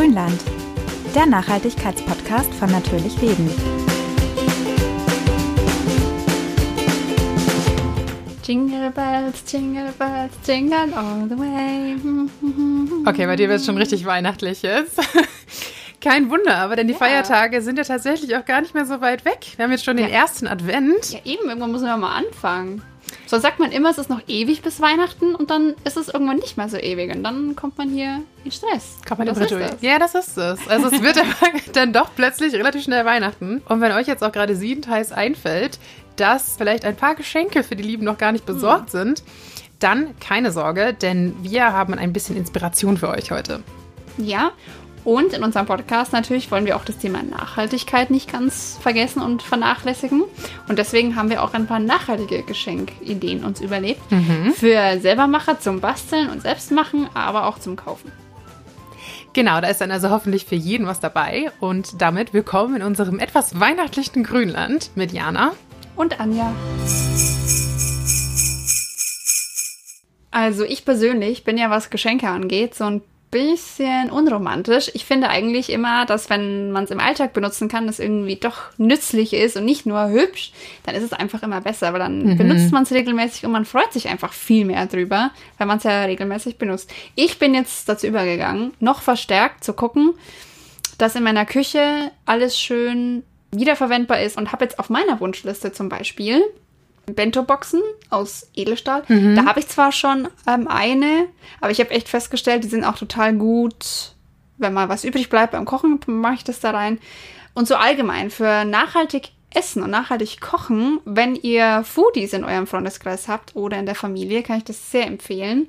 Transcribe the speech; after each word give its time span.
Grünland, 0.00 0.40
der 1.14 1.26
Nachhaltigkeitspodcast 1.26 2.54
von 2.54 2.70
Natürlich 2.70 3.20
Leben. 3.20 3.50
Jingle 8.42 8.90
bells, 8.92 9.42
jingle 9.52 9.92
bells, 9.98 10.32
jingle 10.46 10.94
all 10.94 11.28
the 11.28 11.36
way. 11.38 11.96
Okay, 13.06 13.26
bei 13.26 13.36
dir 13.36 13.50
wird 13.50 13.60
es 13.60 13.66
schon 13.66 13.76
richtig 13.76 14.06
weihnachtlich 14.06 14.62
jetzt. 14.62 14.98
Kein 16.00 16.30
Wunder, 16.30 16.56
aber 16.56 16.76
denn 16.76 16.86
die 16.86 16.94
Ja. 16.94 16.98
Feiertage 16.98 17.60
sind 17.60 17.76
ja 17.76 17.84
tatsächlich 17.84 18.34
auch 18.36 18.46
gar 18.46 18.62
nicht 18.62 18.72
mehr 18.72 18.86
so 18.86 19.02
weit 19.02 19.26
weg. 19.26 19.48
Wir 19.56 19.64
haben 19.66 19.70
jetzt 19.72 19.84
schon 19.84 19.98
den 19.98 20.08
Ja. 20.08 20.12
ersten 20.14 20.46
Advent. 20.46 21.10
Ja, 21.12 21.18
eben, 21.24 21.46
irgendwann 21.46 21.72
man 21.72 21.84
ja 21.84 21.98
mal 21.98 22.16
anfangen. 22.16 22.80
So 23.30 23.38
sagt 23.38 23.60
man 23.60 23.70
immer, 23.70 23.90
es 23.90 23.98
ist 23.98 24.10
noch 24.10 24.22
ewig 24.26 24.60
bis 24.60 24.80
Weihnachten 24.80 25.36
und 25.36 25.50
dann 25.50 25.76
ist 25.84 25.96
es 25.96 26.08
irgendwann 26.08 26.38
nicht 26.38 26.56
mehr 26.56 26.68
so 26.68 26.76
ewig 26.76 27.14
und 27.14 27.22
dann 27.22 27.54
kommt 27.54 27.78
man 27.78 27.88
hier 27.88 28.22
in 28.44 28.50
Stress. 28.50 28.98
Kann 29.04 29.18
man 29.18 29.28
das 29.28 29.38
ist 29.38 29.52
das. 29.52 29.76
Ja, 29.82 30.00
das 30.00 30.16
ist 30.16 30.36
es. 30.36 30.66
Also 30.66 30.88
es 30.88 31.00
wird 31.00 31.16
dann 31.74 31.92
doch 31.92 32.10
plötzlich 32.16 32.52
relativ 32.54 32.82
schnell 32.82 33.04
Weihnachten. 33.04 33.62
Und 33.68 33.80
wenn 33.80 33.92
euch 33.92 34.08
jetzt 34.08 34.24
auch 34.24 34.32
gerade 34.32 34.56
siebenteils 34.56 35.12
einfällt, 35.12 35.78
dass 36.16 36.56
vielleicht 36.56 36.84
ein 36.84 36.96
paar 36.96 37.14
Geschenke 37.14 37.62
für 37.62 37.76
die 37.76 37.84
Lieben 37.84 38.04
noch 38.04 38.18
gar 38.18 38.32
nicht 38.32 38.46
besorgt 38.46 38.90
sind, 38.90 39.22
dann 39.78 40.18
keine 40.18 40.50
Sorge, 40.50 40.92
denn 40.92 41.36
wir 41.40 41.72
haben 41.72 41.94
ein 41.94 42.12
bisschen 42.12 42.36
Inspiration 42.36 42.96
für 42.96 43.10
euch 43.10 43.30
heute. 43.30 43.62
Ja, 44.18 44.50
und 45.04 45.32
in 45.32 45.42
unserem 45.42 45.66
Podcast 45.66 46.12
natürlich 46.12 46.50
wollen 46.50 46.66
wir 46.66 46.76
auch 46.76 46.84
das 46.84 46.98
Thema 46.98 47.22
Nachhaltigkeit 47.22 48.10
nicht 48.10 48.30
ganz 48.30 48.78
vergessen 48.80 49.22
und 49.22 49.42
vernachlässigen. 49.42 50.24
Und 50.68 50.78
deswegen 50.78 51.16
haben 51.16 51.30
wir 51.30 51.42
auch 51.42 51.54
ein 51.54 51.66
paar 51.66 51.78
nachhaltige 51.78 52.42
Geschenkideen 52.42 53.44
uns 53.44 53.60
überlegt. 53.60 54.00
Für 54.56 54.98
Selbermacher 55.00 55.58
zum 55.60 55.80
Basteln 55.80 56.28
und 56.28 56.42
Selbstmachen, 56.42 57.08
aber 57.14 57.46
auch 57.46 57.58
zum 57.58 57.76
Kaufen. 57.76 58.12
Genau, 59.32 59.60
da 59.60 59.68
ist 59.68 59.80
dann 59.80 59.92
also 59.92 60.10
hoffentlich 60.10 60.44
für 60.44 60.56
jeden 60.56 60.86
was 60.86 61.00
dabei. 61.00 61.50
Und 61.60 62.02
damit 62.02 62.34
willkommen 62.34 62.76
in 62.76 62.82
unserem 62.82 63.20
etwas 63.20 63.58
weihnachtlichen 63.60 64.24
Grünland 64.24 64.90
mit 64.96 65.12
Jana. 65.12 65.52
Und 65.96 66.18
Anja. 66.20 66.52
Also 70.32 70.64
ich 70.64 70.84
persönlich 70.84 71.44
bin 71.44 71.58
ja, 71.58 71.70
was 71.70 71.90
Geschenke 71.90 72.28
angeht, 72.28 72.74
so 72.74 72.84
ein 72.84 73.02
bisschen 73.30 74.10
unromantisch. 74.10 74.90
Ich 74.94 75.04
finde 75.04 75.28
eigentlich 75.28 75.70
immer, 75.70 76.04
dass 76.04 76.30
wenn 76.30 76.72
man 76.72 76.84
es 76.84 76.90
im 76.90 77.00
Alltag 77.00 77.32
benutzen 77.32 77.68
kann, 77.68 77.86
das 77.86 77.98
irgendwie 77.98 78.36
doch 78.36 78.76
nützlich 78.76 79.32
ist 79.32 79.56
und 79.56 79.64
nicht 79.64 79.86
nur 79.86 80.08
hübsch, 80.08 80.52
dann 80.84 80.94
ist 80.94 81.04
es 81.04 81.12
einfach 81.12 81.42
immer 81.42 81.60
besser, 81.60 81.92
weil 81.92 82.00
dann 82.00 82.36
benutzt 82.36 82.72
man 82.72 82.82
es 82.82 82.92
regelmäßig 82.92 83.46
und 83.46 83.52
man 83.52 83.64
freut 83.64 83.92
sich 83.92 84.08
einfach 84.08 84.32
viel 84.32 84.64
mehr 84.64 84.86
drüber, 84.86 85.30
weil 85.58 85.66
man 85.66 85.78
es 85.78 85.84
ja 85.84 86.02
regelmäßig 86.02 86.58
benutzt. 86.58 86.92
Ich 87.14 87.38
bin 87.38 87.54
jetzt 87.54 87.88
dazu 87.88 88.06
übergegangen, 88.06 88.72
noch 88.80 89.00
verstärkt 89.00 89.62
zu 89.62 89.74
gucken, 89.74 90.14
dass 90.98 91.14
in 91.14 91.22
meiner 91.22 91.46
Küche 91.46 92.10
alles 92.26 92.58
schön 92.58 93.22
wiederverwendbar 93.52 94.20
ist 94.20 94.36
und 94.36 94.52
habe 94.52 94.64
jetzt 94.64 94.78
auf 94.78 94.90
meiner 94.90 95.20
Wunschliste 95.20 95.72
zum 95.72 95.88
Beispiel 95.88 96.42
Bento-Boxen 97.06 97.80
aus 98.08 98.48
Edelstahl. 98.54 99.02
Da 99.34 99.44
habe 99.44 99.60
ich 99.60 99.68
zwar 99.68 99.92
schon 99.92 100.28
ähm, 100.46 100.68
eine, 100.68 101.26
aber 101.60 101.70
ich 101.70 101.80
habe 101.80 101.90
echt 101.90 102.08
festgestellt, 102.08 102.64
die 102.64 102.68
sind 102.68 102.84
auch 102.84 102.96
total 102.96 103.34
gut, 103.34 104.14
wenn 104.58 104.72
mal 104.72 104.88
was 104.88 105.04
übrig 105.04 105.28
bleibt 105.28 105.52
beim 105.52 105.64
Kochen, 105.64 105.98
mache 106.06 106.34
ich 106.34 106.44
das 106.44 106.60
da 106.60 106.70
rein. 106.70 106.98
Und 107.54 107.66
so 107.66 107.74
allgemein 107.74 108.30
für 108.30 108.64
nachhaltig 108.64 109.32
Essen 109.52 109.82
und 109.82 109.90
nachhaltig 109.90 110.40
kochen, 110.40 111.00
wenn 111.04 111.34
ihr 111.34 111.82
Foodies 111.84 112.32
in 112.32 112.44
eurem 112.44 112.66
Freundeskreis 112.68 113.26
habt 113.26 113.56
oder 113.56 113.78
in 113.78 113.86
der 113.86 113.96
Familie, 113.96 114.42
kann 114.42 114.58
ich 114.58 114.64
das 114.64 114.90
sehr 114.92 115.06
empfehlen. 115.06 115.68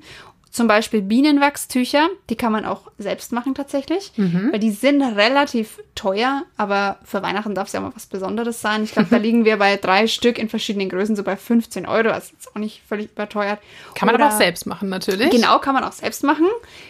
Zum 0.52 0.68
Beispiel 0.68 1.00
Bienenwachstücher, 1.00 2.08
die 2.28 2.36
kann 2.36 2.52
man 2.52 2.66
auch 2.66 2.82
selbst 2.98 3.32
machen 3.32 3.54
tatsächlich, 3.54 4.12
weil 4.16 4.58
die 4.60 4.70
sind 4.70 5.00
relativ 5.02 5.80
teuer, 5.94 6.42
aber 6.58 6.98
für 7.04 7.22
Weihnachten 7.22 7.54
darf 7.54 7.68
es 7.68 7.72
ja 7.72 7.80
mal 7.80 7.92
was 7.94 8.04
Besonderes 8.04 8.60
sein. 8.60 8.84
Ich 8.84 8.92
glaube, 8.92 9.08
da 9.10 9.16
liegen 9.18 9.46
wir 9.46 9.56
bei 9.56 9.78
drei 9.78 10.06
Stück 10.06 10.38
in 10.38 10.50
verschiedenen 10.50 10.90
Größen 10.90 11.16
so 11.16 11.22
bei 11.22 11.36
15 11.38 11.86
Euro, 11.86 12.10
also 12.10 12.34
ist 12.38 12.50
auch 12.54 12.60
nicht 12.60 12.82
völlig 12.86 13.10
überteuert. 13.12 13.60
Kann 13.94 14.04
man 14.06 14.14
aber 14.14 14.26
Oder- 14.26 14.34
auch 14.34 14.38
selbst 14.38 14.66
machen, 14.66 14.90
natürlich. 14.90 15.30
Genau, 15.30 15.58
kann 15.58 15.72
man 15.74 15.84
auch 15.84 15.92
selbst 15.92 16.22
machen. 16.22 16.46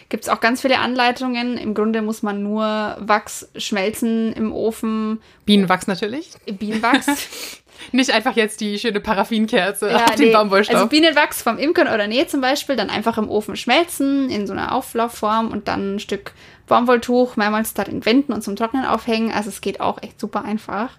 Gibt 0.09 0.23
es 0.25 0.29
auch 0.29 0.41
ganz 0.41 0.61
viele 0.61 0.79
Anleitungen. 0.79 1.57
Im 1.57 1.73
Grunde 1.73 2.01
muss 2.01 2.21
man 2.21 2.43
nur 2.43 2.65
Wachs 2.99 3.47
schmelzen 3.55 4.33
im 4.33 4.51
Ofen, 4.51 5.21
Bienenwachs 5.45 5.87
natürlich. 5.87 6.31
Bienenwachs. 6.45 7.07
Nicht 7.91 8.11
einfach 8.11 8.35
jetzt 8.35 8.61
die 8.61 8.79
schöne 8.79 8.99
Paraffinkerze 8.99 9.89
Ja, 9.89 10.05
auf 10.05 10.15
den 10.15 10.27
nee, 10.27 10.33
Baumwollstoff. 10.33 10.75
Also 10.75 10.87
Bienenwachs 10.87 11.41
vom 11.41 11.57
Imkern 11.57 11.87
oder 11.87 12.07
Nähe 12.07 12.27
zum 12.27 12.41
Beispiel, 12.41 12.75
dann 12.75 12.89
einfach 12.89 13.17
im 13.17 13.29
Ofen 13.29 13.55
schmelzen 13.55 14.29
in 14.29 14.47
so 14.47 14.53
einer 14.53 14.73
Auflaufform 14.73 15.51
und 15.51 15.67
dann 15.67 15.95
ein 15.95 15.99
Stück 15.99 16.33
Baumwolltuch 16.67 17.35
mehrmals 17.35 17.73
darin 17.73 18.05
wenden 18.05 18.33
und 18.33 18.41
zum 18.41 18.55
Trocknen 18.55 18.85
aufhängen. 18.85 19.31
Also 19.31 19.49
es 19.49 19.61
geht 19.61 19.81
auch 19.81 20.01
echt 20.01 20.19
super 20.19 20.43
einfach. 20.45 20.91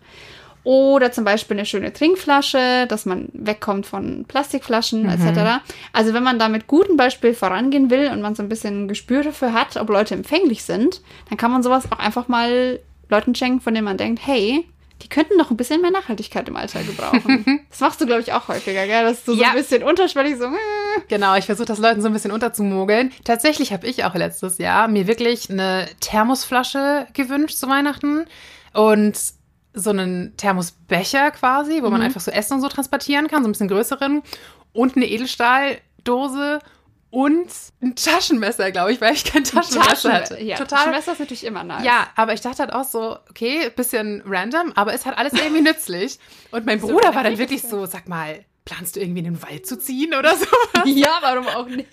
Oder 0.65 1.12
zum 1.12 1.25
Beispiel 1.25 1.59
eine 1.59 1.67
schöne 1.67 1.93
Trinkflasche, 1.93 2.87
dass 2.89 3.05
man 3.05 3.29
wegkommt 3.35 3.85
von 3.85 4.25
Plastikflaschen 4.27 5.06
etc. 5.06 5.62
Also 5.93 6.15
wenn 6.15 6.23
man 6.23 6.39
da 6.39 6.49
mit 6.49 6.67
gutem 6.67 6.97
Beispiel 6.97 7.35
vorangehen 7.35 7.91
will 7.91 8.11
und 8.11 8.23
man 8.23 8.35
so 8.35 8.43
ein 8.43 8.49
bisschen 8.49 8.85
ein 8.85 8.89
Gespür 8.89 9.23
dafür 9.23 9.53
hat, 9.53 9.77
ob 9.77 9.91
Leute 9.91 10.15
empfänglich 10.15 10.65
sind, 10.65 11.03
dann 11.29 11.37
kann 11.37 11.53
man 11.53 11.62
sowas 11.62 11.93
auch 11.93 11.99
einfach 11.99 12.29
mal 12.29 12.81
Leuten 13.11 13.35
schenken, 13.35 13.61
von 13.61 13.75
denen 13.75 13.85
man 13.85 13.99
denkt, 13.99 14.27
hey, 14.27 14.67
die 15.03 15.09
könnten 15.09 15.37
noch 15.37 15.50
ein 15.50 15.56
bisschen 15.56 15.82
mehr 15.82 15.91
Nachhaltigkeit 15.91 16.49
im 16.49 16.56
Alltag 16.56 16.87
gebrauchen. 16.87 17.60
das 17.71 17.81
machst 17.81 18.00
du, 18.00 18.06
glaube 18.06 18.22
ich, 18.22 18.32
auch 18.32 18.49
häufiger, 18.49 18.87
gell? 18.87 19.05
Dass 19.05 19.25
du 19.25 19.34
so 19.34 19.41
Ja. 19.43 19.49
ein 19.50 19.56
bisschen 19.56 19.82
unterschwellig 19.82 20.37
so, 20.38 20.44
äh, 20.44 21.00
Genau, 21.09 21.34
ich 21.37 21.44
versuche 21.47 21.66
das 21.66 21.78
Leuten 21.78 22.00
so 22.00 22.06
ein 22.09 22.12
bisschen 22.12 22.31
unterzumogeln. 22.32 23.12
Tatsächlich 23.25 23.72
habe 23.72 23.87
ich 23.87 24.05
auch 24.05 24.15
letztes 24.15 24.59
Jahr 24.59 24.88
mir 24.88 25.06
wirklich 25.06 25.50
eine 25.50 25.87
Thermosflasche 26.00 27.06
gewünscht 27.12 27.56
zu 27.56 27.69
Weihnachten 27.69 28.25
und 28.72 29.19
so 29.75 29.91
einen 29.91 30.37
Thermosbecher 30.37 31.32
quasi, 31.32 31.82
wo 31.82 31.91
man 31.91 32.00
einfach 32.00 32.21
so 32.21 32.31
Essen 32.31 32.55
und 32.55 32.61
so 32.61 32.69
transportieren 32.69 33.26
kann, 33.28 33.43
so 33.43 33.49
ein 33.49 33.53
bisschen 33.53 33.69
größeren 33.69 34.22
und 34.72 34.97
eine 34.97 35.06
Edelstahldose 35.06 36.61
und 37.15 37.49
ein 37.81 37.95
Taschenmesser, 37.95 38.73
glaube 38.73 38.93
ich, 38.93 39.01
weil 39.01 39.15
ich 39.15 39.25
kein 39.25 39.45
Taschenmesser 39.45 40.13
hatte. 40.13 40.43
Ja, 40.43 40.57
Total. 40.57 40.79
Taschenmesser 40.79 41.13
ist 41.13 41.21
natürlich 41.21 41.45
immer 41.45 41.63
nice. 41.63 41.85
Ja, 41.85 42.09
aber 42.17 42.35
ich 42.35 42.41
dachte 42.41 42.59
halt 42.59 42.73
auch 42.73 42.83
so, 42.85 43.17
okay, 43.31 43.71
bisschen 43.71 44.23
random, 44.27 44.73
aber 44.75 44.95
es 44.95 45.07
hat 45.07 45.17
alles 45.17 45.33
irgendwie 45.33 45.61
nützlich. 45.63 46.19
Und 46.51 46.67
mein 46.67 46.81
So 46.81 46.89
Bruder 46.89 47.15
war 47.15 47.23
dann 47.23 47.39
wirklich 47.39 47.63
so, 47.63 47.87
sag 47.87 48.09
mal, 48.09 48.45
planst 48.65 48.97
du 48.97 49.01
irgendwie 49.01 49.19
in 49.19 49.27
den 49.27 49.43
Wald 49.43 49.67
zu 49.67 49.79
ziehen 49.79 50.15
oder 50.19 50.35
so? 50.37 50.47
ja, 50.87 51.19
warum 51.21 51.47
auch 51.49 51.69
nicht? 51.69 51.87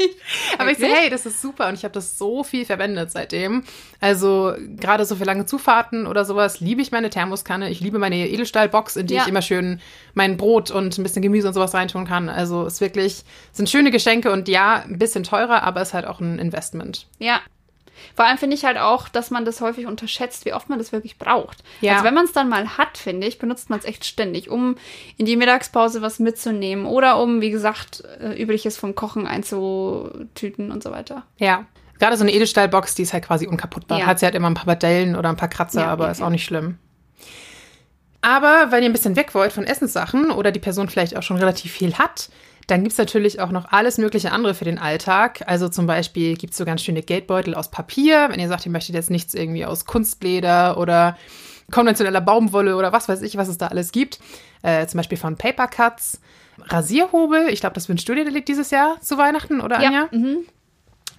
Aber 0.58 0.72
ich 0.72 0.78
so, 0.78 0.86
hey, 0.86 1.10
das 1.10 1.26
ist 1.26 1.42
super 1.42 1.68
und 1.68 1.74
ich 1.74 1.84
habe 1.84 1.94
das 1.94 2.18
so 2.18 2.44
viel 2.46 2.66
verwendet 2.66 3.12
seitdem. 3.12 3.64
Also 4.00 4.54
gerade 4.78 5.06
so 5.06 5.16
für 5.18 5.26
lange 5.26 5.46
Zufahrten 5.46 6.08
oder 6.08 6.24
sowas 6.24 6.60
liebe 6.62 6.82
ich 6.82 6.92
meine 6.92 7.10
Thermoskanne. 7.10 7.70
Ich 7.70 7.82
liebe 7.82 8.00
meine 8.00 8.28
Edelstahlbox, 8.30 8.96
in 8.96 9.08
die 9.08 9.16
Ja. 9.16 9.24
ich 9.24 9.28
immer 9.28 9.42
schön 9.42 9.82
mein 10.14 10.38
Brot 10.38 10.72
und 10.72 10.98
ein 10.98 11.04
bisschen 11.04 11.22
Gemüse 11.22 11.48
und 11.50 11.54
sowas 11.54 11.74
reintun 11.74 12.06
kann. 12.06 12.30
Also 12.30 12.66
es 12.66 12.76
ist 12.76 12.82
wirklich, 12.82 13.24
sind 13.52 13.70
schöne 13.70 13.92
Geschenke 13.92 14.32
und 14.32 14.48
ja, 14.48 14.84
ein 14.88 14.98
bisschen 14.98 15.24
teurer, 15.24 15.64
aber 15.64 15.82
es 15.82 15.90
ist 15.90 15.94
halt 15.94 16.08
auch 16.08 16.22
ein 16.22 16.40
Investment. 16.40 17.08
Ja. 17.20 17.42
Vor 18.16 18.26
allem 18.26 18.38
finde 18.38 18.56
ich 18.56 18.66
halt 18.66 18.78
auch, 18.78 19.10
dass 19.10 19.32
man 19.32 19.46
das 19.46 19.62
häufig 19.62 19.86
unterschätzt, 19.86 20.46
wie 20.46 20.54
oft 20.54 20.70
man 20.70 20.78
das 20.80 20.92
wirklich 20.92 21.18
braucht. 21.18 21.64
Ja. 21.82 21.94
Also 21.94 22.06
wenn 22.06 22.14
man 22.14 22.26
es 22.26 22.34
dann 22.34 22.50
mal 22.50 22.78
hat, 22.78 22.98
finde 22.98 23.28
ich, 23.28 23.40
benutzt 23.40 23.70
man 23.70 23.80
es 23.80 23.86
echt 23.86 24.06
ständig, 24.06 24.50
um 24.50 24.76
in 25.18 25.26
die 25.26 25.36
Mittagspause 25.36 26.02
was 26.02 26.20
mitzunehmen 26.20 26.86
oder 26.86 27.20
um, 27.22 27.42
wie 27.42 27.52
gesagt, 27.52 28.04
äh, 28.20 28.42
Übriges 28.42 28.78
vom 28.78 28.96
Kochen 28.96 29.28
einzutüten 29.28 30.72
und 30.72 30.84
so 30.84 30.92
weiter. 30.92 31.24
Ja. 31.38 31.66
Gerade 32.00 32.18
so 32.18 32.24
eine 32.24 32.34
Edelstahlbox, 32.34 32.96
die 32.96 33.04
ist 33.04 33.14
halt 33.14 33.26
quasi 33.26 33.48
unkaputtbar. 33.48 34.00
Ja. 34.00 34.06
Hat 34.08 34.20
sie 34.20 34.26
halt 34.26 34.36
immer 34.36 34.50
ein 34.50 34.56
paar 34.56 34.66
Badellen 34.66 35.16
oder 35.16 35.30
ein 35.30 35.36
paar 35.36 35.50
Kratzer, 35.50 35.82
Ja, 35.82 35.88
aber 35.88 36.06
ja, 36.06 36.12
ist 36.12 36.22
auch 36.22 36.30
nicht 36.30 36.44
schlimm. 36.44 36.80
Aber 38.22 38.68
wenn 38.70 38.84
ihr 38.84 38.90
ein 38.90 38.94
bisschen 38.94 39.16
weg 39.16 39.34
wollt 39.34 39.52
von 39.52 39.66
Essenssachen 39.66 40.32
oder 40.32 40.52
die 40.52 40.60
Person 40.60 40.90
vielleicht 40.90 41.18
auch 41.18 41.24
schon 41.24 41.38
relativ 41.38 41.72
viel 41.72 41.96
hat, 41.96 42.30
dann 42.72 42.84
gibt's 42.84 42.98
natürlich 42.98 43.42
auch 43.42 43.52
noch 43.52 43.66
alles 43.74 43.98
mögliche 43.98 44.32
andere 44.32 44.54
für 44.54 44.64
den 44.64 44.80
Alltag. 44.80 45.44
Also 45.46 45.68
zum 45.68 45.88
Beispiel 45.88 46.38
gibt's 46.38 46.56
so 46.56 46.64
ganz 46.64 46.82
schöne 46.82 47.02
Geldbeutel 47.02 47.54
aus 47.54 47.70
Papier. 47.70 48.28
Wenn 48.30 48.40
ihr 48.40 48.48
sagt, 48.48 48.66
ihr 48.66 48.72
möchtet 48.72 48.96
jetzt 48.96 49.10
nichts 49.10 49.34
irgendwie 49.34 49.66
aus 49.66 49.86
Kunstleder 49.86 50.78
oder 50.78 51.18
konventioneller 51.70 52.22
Baumwolle 52.22 52.78
oder 52.78 52.94
was 52.94 53.10
weiß 53.10 53.24
ich, 53.24 53.36
was 53.36 53.50
es 53.50 53.58
da 53.58 53.68
alles 53.68 53.92
gibt. 53.92 54.20
Äh, 54.62 54.88
zum 54.88 55.00
Beispiel 55.00 55.18
von 55.18 55.36
Paper 55.36 55.68
Cuts. 55.68 56.22
Rasierhobel, 56.64 57.50
ich 57.50 57.60
glaube, 57.60 57.74
das 57.74 57.90
wünschst 57.90 58.08
du 58.08 58.16
dir 58.16 58.42
dieses 58.42 58.72
Jahr 58.72 59.02
zu 59.02 59.18
Weihnachten, 59.18 59.60
oder 59.60 59.80
Anja? 59.80 60.08
mhm. 60.12 60.46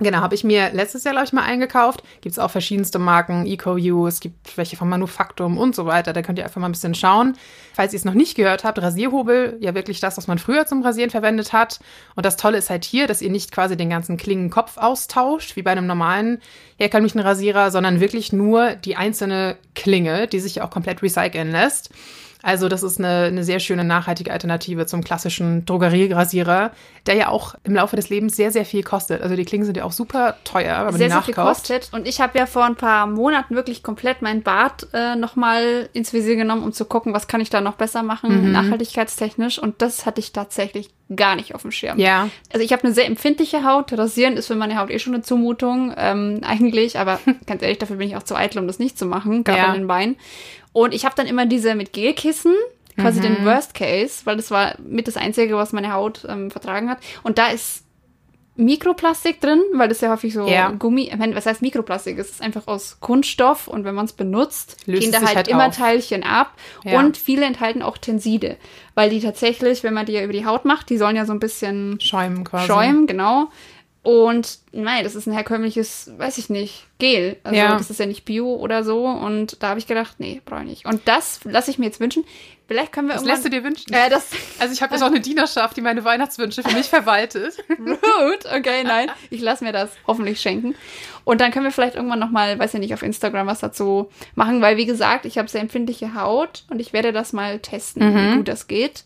Genau, 0.02 0.18
habe 0.18 0.34
ich 0.34 0.44
mir 0.44 0.70
letztes 0.72 1.04
Jahr, 1.04 1.14
glaube 1.14 1.26
ich, 1.26 1.32
mal 1.32 1.44
eingekauft. 1.44 2.02
Gibt 2.20 2.32
es 2.32 2.38
auch 2.38 2.50
verschiedenste 2.50 2.98
Marken, 2.98 3.46
EcoU, 3.46 4.06
es 4.06 4.20
gibt 4.20 4.56
welche 4.56 4.76
von 4.76 4.88
Manufaktum 4.88 5.58
und 5.58 5.74
so 5.74 5.86
weiter. 5.86 6.12
Da 6.12 6.22
könnt 6.22 6.38
ihr 6.38 6.44
einfach 6.44 6.60
mal 6.60 6.68
ein 6.68 6.72
bisschen 6.72 6.94
schauen. 6.94 7.36
Falls 7.74 7.92
ihr 7.92 7.98
es 7.98 8.04
noch 8.04 8.14
nicht 8.14 8.34
gehört 8.34 8.64
habt, 8.64 8.80
Rasierhobel, 8.80 9.56
ja 9.60 9.74
wirklich 9.74 10.00
das, 10.00 10.16
was 10.16 10.26
man 10.26 10.38
früher 10.38 10.66
zum 10.66 10.82
Rasieren 10.82 11.10
verwendet 11.10 11.52
hat. 11.52 11.80
Und 12.16 12.26
das 12.26 12.36
Tolle 12.36 12.58
ist 12.58 12.70
halt 12.70 12.84
hier, 12.84 13.06
dass 13.06 13.22
ihr 13.22 13.30
nicht 13.30 13.52
quasi 13.52 13.76
den 13.76 13.90
ganzen 13.90 14.16
Klingenkopf 14.16 14.76
austauscht, 14.76 15.56
wie 15.56 15.62
bei 15.62 15.72
einem 15.72 15.86
normalen 15.86 16.40
herkömmlichen 16.78 17.20
Rasierer, 17.20 17.70
sondern 17.70 18.00
wirklich 18.00 18.32
nur 18.32 18.74
die 18.74 18.96
einzelne 18.96 19.56
Klinge, 19.74 20.26
die 20.26 20.40
sich 20.40 20.62
auch 20.62 20.70
komplett 20.70 21.02
recyceln 21.02 21.50
lässt. 21.50 21.90
Also 22.42 22.68
das 22.68 22.82
ist 22.82 22.98
eine, 22.98 23.26
eine 23.26 23.44
sehr 23.44 23.60
schöne 23.60 23.84
nachhaltige 23.84 24.32
Alternative 24.32 24.86
zum 24.86 25.04
klassischen 25.04 25.64
Drogerierasierer, 25.64 26.72
der 27.06 27.14
ja 27.14 27.28
auch 27.28 27.54
im 27.64 27.74
Laufe 27.74 27.96
des 27.96 28.08
Lebens 28.08 28.34
sehr, 28.36 28.50
sehr 28.50 28.64
viel 28.64 28.82
kostet. 28.82 29.22
Also 29.22 29.36
die 29.36 29.44
Klingen 29.44 29.64
sind 29.64 29.76
ja 29.76 29.84
auch 29.84 29.92
super 29.92 30.36
teuer, 30.44 30.78
wenn 30.78 30.84
man 30.86 30.96
sehr, 30.96 31.06
die 31.08 31.12
sehr 31.12 31.22
viel 31.22 31.34
nachkauft. 31.34 31.58
kostet. 31.68 31.88
Und 31.92 32.06
ich 32.08 32.20
habe 32.20 32.38
ja 32.38 32.46
vor 32.46 32.64
ein 32.64 32.76
paar 32.76 33.06
Monaten 33.06 33.54
wirklich 33.54 33.82
komplett 33.82 34.22
mein 34.22 34.42
Bad 34.42 34.88
äh, 34.92 35.14
nochmal 35.16 35.88
ins 35.92 36.12
Visier 36.12 36.36
genommen, 36.36 36.64
um 36.64 36.72
zu 36.72 36.84
gucken, 36.84 37.14
was 37.14 37.28
kann 37.28 37.40
ich 37.40 37.50
da 37.50 37.60
noch 37.60 37.74
besser 37.74 38.02
machen, 38.02 38.46
Mhm. 38.46 38.52
nachhaltigkeitstechnisch. 38.52 39.58
Und 39.58 39.80
das 39.82 40.06
hatte 40.06 40.20
ich 40.20 40.32
tatsächlich 40.32 40.90
gar 41.14 41.36
nicht 41.36 41.54
auf 41.54 41.62
dem 41.62 41.70
Schirm. 41.72 41.98
Ja, 41.98 42.28
Also 42.52 42.64
ich 42.64 42.72
habe 42.72 42.84
eine 42.84 42.94
sehr 42.94 43.06
empfindliche 43.06 43.64
Haut. 43.64 43.92
Rasieren 43.92 44.36
ist 44.36 44.46
für 44.46 44.54
meine 44.54 44.78
Haut 44.78 44.90
eh 44.90 44.98
schon 44.98 45.14
eine 45.14 45.22
Zumutung, 45.22 45.92
ähm, 45.96 46.40
eigentlich. 46.46 46.98
Aber 46.98 47.20
ganz 47.46 47.62
ehrlich, 47.62 47.78
dafür 47.78 47.96
bin 47.96 48.08
ich 48.08 48.16
auch 48.16 48.22
zu 48.22 48.34
eitel, 48.34 48.58
um 48.58 48.66
das 48.66 48.78
nicht 48.78 48.98
zu 48.98 49.06
machen, 49.06 49.44
gerade 49.44 49.58
Ja. 49.58 49.66
an 49.66 49.74
den 49.74 49.86
Beinen. 49.86 50.16
Und 50.72 50.94
ich 50.94 51.04
habe 51.04 51.14
dann 51.16 51.26
immer 51.26 51.46
diese 51.46 51.74
mit 51.74 51.92
Gelkissen, 51.92 52.54
quasi 52.98 53.20
Mhm. 53.20 53.22
den 53.22 53.44
Worst 53.46 53.74
Case, 53.74 54.20
weil 54.24 54.36
das 54.36 54.50
war 54.50 54.74
mit 54.82 55.06
das 55.08 55.16
Einzige, 55.16 55.56
was 55.56 55.72
meine 55.72 55.92
Haut 55.92 56.26
ähm, 56.28 56.50
vertragen 56.50 56.88
hat. 56.90 56.98
Und 57.22 57.38
da 57.38 57.48
ist 57.48 57.84
Mikroplastik 58.54 59.40
drin, 59.40 59.62
weil 59.74 59.88
das 59.88 60.02
ja 60.02 60.10
häufig 60.10 60.34
so 60.34 60.46
Ja. 60.46 60.70
Gummi, 60.72 61.08
ich 61.08 61.16
meine, 61.16 61.34
was 61.34 61.46
heißt 61.46 61.62
Mikroplastik? 61.62 62.18
Es 62.18 62.30
ist 62.30 62.42
einfach 62.42 62.66
aus 62.66 62.98
Kunststoff 63.00 63.66
und 63.66 63.84
wenn 63.84 63.94
man 63.94 64.04
es 64.04 64.12
benutzt, 64.12 64.76
Löst 64.84 65.00
gehen 65.02 65.10
da 65.12 65.22
halt, 65.22 65.36
halt 65.36 65.48
immer 65.48 65.68
auf. 65.68 65.76
Teilchen 65.76 66.22
ab. 66.22 66.52
Ja. 66.84 66.98
Und 66.98 67.16
viele 67.16 67.46
enthalten 67.46 67.80
auch 67.82 67.96
Tenside, 67.96 68.56
weil 68.94 69.08
die 69.08 69.20
tatsächlich, 69.20 69.82
wenn 69.84 69.94
man 69.94 70.04
die 70.04 70.12
ja 70.12 70.22
über 70.22 70.34
die 70.34 70.44
Haut 70.44 70.66
macht, 70.66 70.90
die 70.90 70.98
sollen 70.98 71.16
ja 71.16 71.24
so 71.24 71.32
ein 71.32 71.40
bisschen 71.40 71.98
Schäumen 71.98 72.44
quasi. 72.44 72.66
schäumen, 72.66 73.06
genau. 73.06 73.48
Und 74.04 74.58
nein, 74.72 75.04
das 75.04 75.14
ist 75.14 75.26
ein 75.26 75.32
herkömmliches, 75.32 76.10
weiß 76.16 76.38
ich 76.38 76.50
nicht, 76.50 76.86
Gel. 76.98 77.36
Also 77.44 77.56
Ja. 77.56 77.76
das 77.76 77.88
ist 77.88 78.00
ja 78.00 78.06
nicht 78.06 78.24
Bio 78.24 78.56
oder 78.56 78.82
so. 78.82 79.04
Und 79.06 79.62
da 79.62 79.68
habe 79.68 79.78
ich 79.78 79.86
gedacht, 79.86 80.16
nee, 80.18 80.40
brauche 80.44 80.62
ich 80.62 80.66
nicht. 80.68 80.86
Und 80.86 81.02
das 81.06 81.38
lasse 81.44 81.70
ich 81.70 81.78
mir 81.78 81.84
jetzt 81.86 82.00
wünschen. 82.00 82.24
Vielleicht 82.66 82.90
können 82.92 83.06
wir 83.08 83.14
irgendwann. 83.14 83.34
lässt 83.34 83.44
du 83.44 83.50
dir 83.50 83.62
wünschen? 83.62 83.92
Äh, 83.92 84.10
das 84.10 84.30
Also 84.58 84.72
ich 84.72 84.82
habe 84.82 84.94
jetzt 84.94 85.02
auch 85.02 85.08
eine 85.08 85.20
Dienerschaft, 85.20 85.76
die 85.76 85.82
meine 85.82 86.02
Weihnachtswünsche 86.04 86.62
für 86.64 86.74
mich 86.74 86.86
verwaltet. 86.88 87.56
Gut, 87.68 88.46
okay, 88.52 88.82
nein. 88.82 89.08
Ich 89.30 89.40
lasse 89.40 89.62
mir 89.62 89.72
das 89.72 89.90
hoffentlich 90.06 90.40
schenken. 90.40 90.74
Und 91.24 91.40
dann 91.40 91.52
können 91.52 91.66
wir 91.66 91.72
vielleicht 91.72 91.94
irgendwann 91.94 92.18
nochmal, 92.18 92.58
weiß 92.58 92.74
ich 92.74 92.80
nicht, 92.80 92.94
auf 92.94 93.02
Instagram 93.02 93.46
was 93.46 93.60
dazu 93.60 94.08
machen, 94.34 94.60
weil 94.62 94.76
wie 94.78 94.86
gesagt, 94.86 95.26
ich 95.26 95.38
habe 95.38 95.48
sehr 95.48 95.60
empfindliche 95.60 96.14
Haut 96.14 96.64
und 96.70 96.80
ich 96.80 96.92
werde 96.92 97.12
das 97.12 97.32
mal 97.32 97.60
testen, 97.60 98.02
wie 98.32 98.36
gut 98.38 98.48
das 98.48 98.66
geht. 98.66 99.04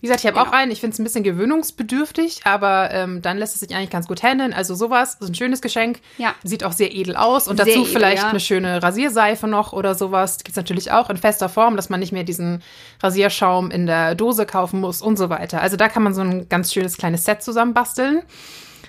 Wie 0.00 0.06
gesagt, 0.06 0.20
ich 0.20 0.26
habe 0.26 0.38
Genau. 0.38 0.48
auch 0.48 0.52
einen. 0.52 0.70
Ich 0.70 0.80
finde 0.80 0.94
es 0.94 0.98
ein 0.98 1.04
bisschen 1.04 1.22
gewöhnungsbedürftig, 1.24 2.40
aber 2.44 2.90
ähm, 2.92 3.22
dann 3.22 3.38
lässt 3.38 3.54
es 3.54 3.60
sich 3.60 3.74
eigentlich 3.74 3.90
ganz 3.90 4.08
gut 4.08 4.22
handeln. 4.22 4.52
Also 4.52 4.74
sowas, 4.74 5.16
ist 5.20 5.28
ein 5.28 5.34
schönes 5.34 5.60
Geschenk. 5.62 6.00
Ja. 6.18 6.34
Sieht 6.42 6.64
auch 6.64 6.72
sehr 6.72 6.94
edel 6.94 7.16
aus. 7.16 7.48
Und 7.48 7.56
Sehr 7.56 7.66
dazu 7.66 7.80
edel, 7.80 7.92
vielleicht 7.92 8.22
ja. 8.22 8.28
eine 8.28 8.40
schöne 8.40 8.82
Rasierseife 8.82 9.46
noch 9.46 9.72
oder 9.72 9.94
sowas. 9.94 10.38
Gibt 10.38 10.50
es 10.50 10.56
natürlich 10.56 10.90
auch 10.92 11.10
in 11.10 11.16
fester 11.16 11.48
Form, 11.48 11.76
dass 11.76 11.90
man 11.90 12.00
nicht 12.00 12.12
mehr 12.12 12.24
diesen 12.24 12.62
Rasierschaum 13.02 13.70
in 13.70 13.86
der 13.86 14.14
Dose 14.14 14.46
kaufen 14.46 14.80
muss 14.80 15.02
und 15.02 15.16
so 15.16 15.28
weiter. 15.30 15.60
Also 15.60 15.76
da 15.76 15.88
kann 15.88 16.02
man 16.02 16.14
so 16.14 16.22
ein 16.22 16.48
ganz 16.48 16.72
schönes 16.72 16.96
kleines 16.96 17.24
Set 17.24 17.42
zusammenbasteln. 17.42 18.22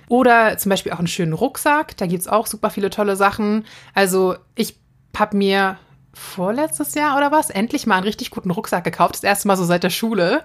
Oder 0.09 0.57
zum 0.57 0.69
Beispiel 0.69 0.91
auch 0.91 0.99
einen 0.99 1.07
schönen 1.07 1.33
Rucksack. 1.33 1.95
Da 1.97 2.05
gibt's 2.05 2.27
auch 2.27 2.45
super 2.45 2.69
viele 2.69 2.89
tolle 2.89 3.15
Sachen. 3.15 3.65
Also 3.93 4.35
ich 4.55 4.75
habe 5.17 5.37
mir 5.37 5.77
vorletztes 6.13 6.93
Jahr 6.95 7.17
oder 7.17 7.31
was 7.31 7.49
endlich 7.49 7.85
mal 7.87 7.95
einen 7.95 8.03
richtig 8.05 8.29
guten 8.29 8.51
Rucksack 8.51 8.83
gekauft. 8.83 9.15
Das 9.15 9.23
erste 9.23 9.47
Mal 9.47 9.57
so 9.57 9.63
seit 9.63 9.83
der 9.83 9.89
Schule. 9.89 10.43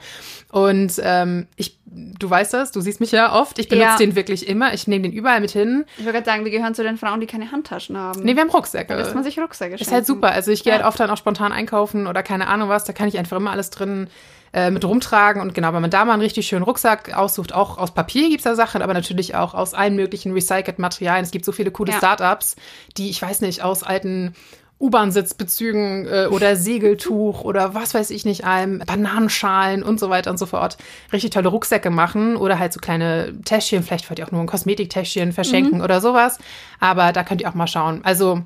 Und 0.51 0.93
ähm, 1.03 1.47
ich, 1.57 1.79
du 1.85 2.29
weißt 2.31 2.55
das, 2.55 2.73
du 2.73 2.81
siehst 2.81 3.01
mich 3.01 3.13
ja 3.13 3.35
oft. 3.35 3.59
Ich 3.59 3.69
benutze 3.69 3.87
Ja. 3.89 3.97
den 3.97 4.15
wirklich 4.17 4.49
immer. 4.49 4.73
Ich 4.73 4.87
nehme 4.89 5.03
den 5.03 5.13
überall 5.13 5.41
mit 5.41 5.51
hin. 5.51 5.85
Ich 5.99 6.05
wollte 6.05 6.13
gerade 6.15 6.25
sagen, 6.27 6.45
wir 6.45 6.51
gehören 6.53 6.75
zu 6.75 6.83
den 6.83 6.97
Frauen, 6.97 7.21
die 7.21 7.27
keine 7.27 7.53
Handtaschen 7.53 7.97
haben. 7.99 8.23
Nee, 8.23 8.35
wir 8.35 8.43
haben 8.43 8.51
Rucksäcke. 8.51 8.95
da 8.95 8.99
lässt 8.99 9.15
man 9.15 9.25
sich 9.25 9.39
Rucksäcke 9.39 9.75
Ist 9.75 9.81
halt 9.83 9.89
schenken. 9.91 10.07
super. 10.07 10.33
Also 10.33 10.51
ich 10.51 10.65
gehe 10.65 10.73
Ja. 10.73 10.79
halt 10.79 10.87
oft 10.87 10.99
dann 11.01 11.11
auch 11.11 11.19
spontan 11.19 11.53
einkaufen 11.53 12.07
oder 12.07 12.23
keine 12.23 12.47
Ahnung 12.49 12.69
was. 12.71 12.85
Da 12.85 12.93
kann 12.95 13.09
ich 13.09 13.19
einfach 13.19 13.37
immer 13.37 13.51
alles 13.51 13.69
drin 13.71 14.09
äh, 14.55 14.71
mit 14.71 14.83
rumtragen. 14.87 15.43
Und 15.43 15.53
genau, 15.53 15.75
wenn 15.75 15.83
man 15.83 15.91
da 15.91 16.07
mal 16.07 16.15
einen 16.15 16.23
richtig 16.23 16.47
schönen 16.47 16.63
Rucksack 16.63 17.15
aussucht, 17.15 17.53
auch 17.53 17.77
aus 17.77 17.93
Papier 17.93 18.31
gibt's 18.31 18.45
da 18.45 18.55
Sachen, 18.55 18.81
aber 18.81 18.95
natürlich 18.95 19.35
auch 19.35 19.53
aus 19.53 19.75
allen 19.75 19.95
möglichen 19.97 20.33
recycelten 20.33 20.81
Materialien. 20.81 21.25
Es 21.27 21.31
gibt 21.31 21.45
so 21.45 21.53
viele 21.53 21.71
coole 21.71 21.93
Ja. 21.93 21.99
Startups, 21.99 22.57
die, 22.97 23.11
ich 23.11 23.21
weiß 23.21 23.43
nicht, 23.43 23.63
aus 23.63 23.83
alten 23.83 24.35
U-Bahn-Sitzbezügen 24.81 26.07
äh, 26.07 26.27
oder 26.31 26.57
Segeltuch 26.57 27.43
oder 27.43 27.75
was 27.75 27.95
weiß 27.95 28.11
ich 28.11 28.25
nicht 28.25 28.45
allem, 28.45 28.79
Bananenschalen 28.87 29.83
und 29.83 29.99
so 29.99 30.09
weiter 30.11 30.31
und 30.31 30.39
so 30.39 30.47
fort, 30.47 30.77
richtig 31.13 31.31
tolle 31.31 31.49
Rucksäcke 31.49 31.91
machen 31.91 32.37
oder 32.37 32.59
halt 32.59 32.73
so 32.73 32.81
kleine 32.81 33.35
Täschchen, 33.45 33.83
vielleicht 33.83 34.09
wollt 34.09 34.19
ihr 34.19 34.27
auch 34.27 34.31
nur 34.31 34.41
ein 34.41 34.47
Kosmetiktäschchen 34.47 35.33
verschenken 35.33 35.83
oder 35.83 36.01
sowas. 36.01 36.39
Aber 36.79 37.13
da 37.13 37.25
könnt 37.25 37.41
ihr 37.41 37.49
auch 37.49 37.55
mal 37.55 37.67
schauen. 37.67 38.01
Also 38.05 38.43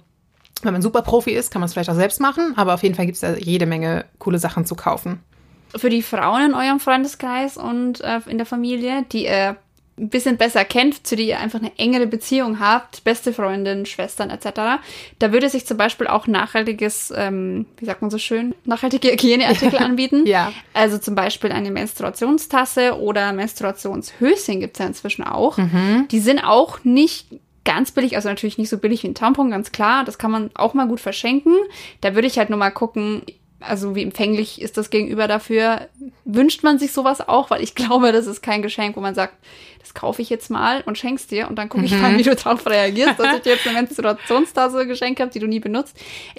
wenn 0.62 0.72
man 0.72 0.82
super 0.82 1.02
Profi 1.02 1.32
ist, 1.32 1.50
kann 1.50 1.60
man 1.60 1.66
es 1.66 1.74
vielleicht 1.74 1.90
auch 1.90 1.94
selbst 1.94 2.20
machen, 2.20 2.54
aber 2.56 2.74
auf 2.74 2.82
jeden 2.82 2.94
Fall 2.94 3.06
gibt 3.06 3.16
es 3.16 3.20
da 3.20 3.34
jede 3.34 3.66
Menge 3.66 4.04
coole 4.18 4.38
Sachen 4.38 4.64
zu 4.64 4.74
kaufen. 4.74 5.20
Für 5.74 5.90
die 5.90 6.02
Frauen 6.02 6.50
in 6.50 6.54
eurem 6.54 6.80
Freundeskreis 6.80 7.56
und 7.56 8.00
äh, 8.02 8.20
in 8.26 8.38
der 8.38 8.46
Familie, 8.46 9.04
die 9.10 9.24
ihr 9.24 9.56
ein 10.02 10.08
bisschen 10.08 10.36
besser 10.36 10.64
kennt, 10.64 11.06
zu 11.06 11.14
die 11.14 11.28
ihr 11.28 11.38
einfach 11.38 11.60
eine 11.60 11.70
engere 11.78 12.06
Beziehung 12.06 12.58
habt, 12.58 13.04
beste 13.04 13.32
Freundin, 13.32 13.86
Schwestern 13.86 14.30
etc., 14.30 14.82
da 15.18 15.32
würde 15.32 15.48
sich 15.48 15.64
zum 15.64 15.76
Beispiel 15.76 16.08
auch 16.08 16.26
nachhaltiges, 16.26 17.12
ähm, 17.16 17.66
wie 17.78 17.84
sagt 17.86 18.02
man 18.02 18.10
so 18.10 18.18
schön, 18.18 18.54
nachhaltige 18.64 19.12
Hygieneartikel 19.12 19.78
anbieten. 19.82 20.26
Ja. 20.26 20.52
Also 20.74 20.98
zum 20.98 21.14
Beispiel 21.14 21.52
eine 21.52 21.70
Menstruationstasse 21.70 23.00
oder 23.00 23.32
Menstruationshöschen 23.32 24.60
gibt 24.60 24.76
es 24.76 24.80
ja 24.80 24.86
inzwischen 24.86 25.22
auch. 25.24 25.58
Die 26.10 26.20
sind 26.20 26.40
auch 26.40 26.82
nicht 26.84 27.28
ganz 27.64 27.92
billig, 27.92 28.16
also 28.16 28.28
natürlich 28.28 28.58
nicht 28.58 28.68
so 28.68 28.78
billig 28.78 29.02
wie 29.02 29.08
ein 29.08 29.14
Tampon, 29.14 29.50
ganz 29.50 29.72
klar. 29.72 30.04
Das 30.04 30.18
kann 30.18 30.30
man 30.30 30.50
auch 30.54 30.74
mal 30.74 30.88
gut 30.88 31.00
verschenken. 31.00 31.54
Da 32.00 32.14
würde 32.14 32.26
ich 32.26 32.38
halt 32.38 32.50
nur 32.50 32.58
mal 32.58 32.70
gucken, 32.70 33.22
also 33.60 33.94
wie 33.94 34.02
empfänglich 34.02 34.60
ist 34.60 34.76
das 34.76 34.90
Gegenüber 34.90 35.28
dafür? 35.28 35.88
Wünscht 36.24 36.62
man 36.62 36.78
sich 36.78 36.92
sowas 36.92 37.26
auch? 37.26 37.50
Weil 37.50 37.62
ich 37.62 37.74
glaube, 37.76 38.12
das 38.12 38.26
ist 38.26 38.42
kein 38.42 38.62
Geschenk, 38.62 38.96
wo 38.96 39.00
man 39.00 39.14
sagt, 39.14 39.34
das 39.82 39.94
kaufe 39.94 40.22
ich 40.22 40.30
jetzt 40.30 40.48
mal 40.48 40.82
und 40.86 40.96
schenk's 40.96 41.26
dir 41.26 41.48
und 41.48 41.56
dann 41.56 41.68
gucke 41.68 41.84
ich 41.84 41.98
mal, 42.00 42.16
wie 42.16 42.22
du 42.22 42.34
darauf 42.36 42.64
reagierst, 42.66 43.18
dass 43.18 43.36
ich 43.36 43.42
dir 43.42 43.54
jetzt 43.54 43.66
eine 43.66 43.76
Menstruationstasse 43.82 44.86
geschenkt 44.86 45.20
habe, 45.20 45.30
die 45.30 45.40
du 45.40 45.46
nie 45.46 45.58
benutzt. 45.58 45.96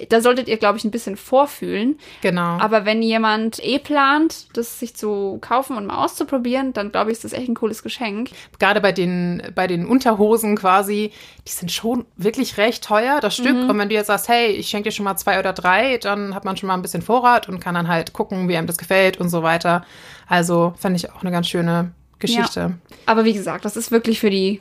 Da 0.08 0.22
solltet 0.22 0.48
ihr, 0.48 0.56
glaube 0.56 0.78
ich, 0.78 0.84
ein 0.84 0.90
bisschen 0.90 1.16
vorfühlen. 1.16 1.98
Genau. 2.22 2.58
Aber 2.58 2.86
wenn 2.86 3.02
jemand 3.02 3.62
eh 3.62 3.78
plant, 3.78 4.48
das 4.56 4.80
sich 4.80 4.96
zu 4.96 5.38
kaufen 5.42 5.76
und 5.76 5.86
mal 5.86 6.02
auszuprobieren, 6.02 6.72
dann 6.72 6.90
glaube 6.90 7.10
ich, 7.10 7.18
ist 7.18 7.24
das 7.24 7.34
echt 7.34 7.48
ein 7.48 7.54
cooles 7.54 7.82
Geschenk. 7.82 8.30
Gerade 8.58 8.80
bei 8.80 8.92
den, 8.92 9.42
bei 9.54 9.66
den 9.66 9.86
Unterhosen 9.86 10.56
quasi, 10.56 11.12
die 11.46 11.52
sind 11.52 11.70
schon 11.70 12.06
wirklich 12.16 12.56
recht 12.56 12.82
teuer, 12.82 13.20
das 13.20 13.34
Stück. 13.36 13.68
Und 13.68 13.78
wenn 13.78 13.90
du 13.90 13.94
jetzt 13.94 14.06
sagst, 14.06 14.28
hey, 14.28 14.52
ich 14.52 14.68
schenke 14.68 14.88
dir 14.88 14.92
schon 14.92 15.04
mal 15.04 15.16
zwei 15.16 15.38
oder 15.38 15.52
drei, 15.52 15.98
dann 15.98 16.34
hat 16.34 16.46
man 16.46 16.56
schon 16.56 16.68
mal 16.68 16.74
ein 16.74 16.82
bisschen 16.82 17.02
Vorrat 17.02 17.48
und 17.48 17.60
kann 17.60 17.74
dann 17.74 17.88
halt 17.88 18.14
gucken, 18.14 18.48
wie 18.48 18.56
einem 18.56 18.66
das 18.66 18.78
gefällt 18.78 19.20
und 19.20 19.28
so 19.28 19.42
weiter. 19.42 19.84
Also 20.26 20.72
fand 20.78 20.96
ich 20.96 21.10
auch 21.12 21.20
eine 21.20 21.30
ganz 21.30 21.48
schöne 21.48 21.92
Geschichte. 22.18 22.78
Aber 23.06 23.24
wie 23.24 23.32
gesagt, 23.32 23.64
das 23.64 23.76
ist 23.76 23.90
wirklich 23.90 24.20
für 24.20 24.30
die, 24.30 24.60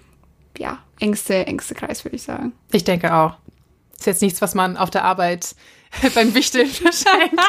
ja, 0.57 0.79
engste, 0.99 1.45
engste 1.47 1.75
Kreis, 1.75 2.03
würde 2.03 2.15
ich 2.15 2.23
sagen. 2.23 2.53
Ich 2.71 2.83
denke 2.83 3.13
auch. 3.13 3.35
Ist 3.97 4.07
jetzt 4.07 4.21
nichts, 4.21 4.41
was 4.41 4.55
man 4.55 4.75
auf 4.77 4.89
der 4.89 5.05
Arbeit 5.05 5.55
beim 6.15 6.33
Wichteln 6.33 6.67
verschenkt. 6.69 7.39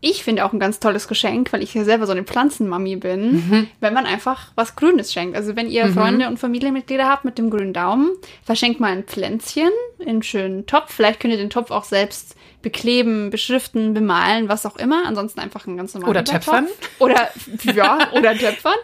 Ich 0.00 0.22
finde 0.22 0.44
auch 0.44 0.52
ein 0.52 0.60
ganz 0.60 0.78
tolles 0.78 1.08
Geschenk, 1.08 1.52
weil 1.52 1.62
ich 1.62 1.74
ja 1.74 1.84
selber 1.84 2.06
so 2.06 2.12
eine 2.12 2.22
Pflanzenmami 2.22 2.96
bin, 2.96 3.32
mhm. 3.32 3.66
wenn 3.80 3.94
man 3.94 4.06
einfach 4.06 4.52
was 4.54 4.76
Grünes 4.76 5.12
schenkt. 5.12 5.36
Also 5.36 5.56
wenn 5.56 5.68
ihr 5.68 5.86
mhm. 5.86 5.94
Freunde 5.94 6.28
und 6.28 6.38
Familienmitglieder 6.38 7.08
habt 7.08 7.24
mit 7.24 7.36
dem 7.36 7.50
grünen 7.50 7.72
Daumen, 7.72 8.10
verschenkt 8.44 8.78
mal 8.78 8.92
ein 8.92 9.04
Pflänzchen 9.04 9.70
in 9.98 10.08
einen 10.08 10.22
schönen 10.22 10.66
Topf. 10.66 10.92
Vielleicht 10.92 11.18
könnt 11.18 11.34
ihr 11.34 11.38
den 11.38 11.50
Topf 11.50 11.72
auch 11.72 11.84
selbst 11.84 12.36
bekleben, 12.62 13.30
beschriften, 13.30 13.94
bemalen, 13.94 14.48
was 14.48 14.66
auch 14.66 14.76
immer. 14.76 15.04
Ansonsten 15.06 15.40
einfach 15.40 15.66
ein 15.66 15.76
ganz 15.76 15.94
normaler 15.94 16.10
Oder 16.10 16.24
Töpfern. 16.24 16.66
Oder, 16.98 17.30
ja, 17.74 18.10
oder 18.12 18.36
Töpfern. 18.36 18.78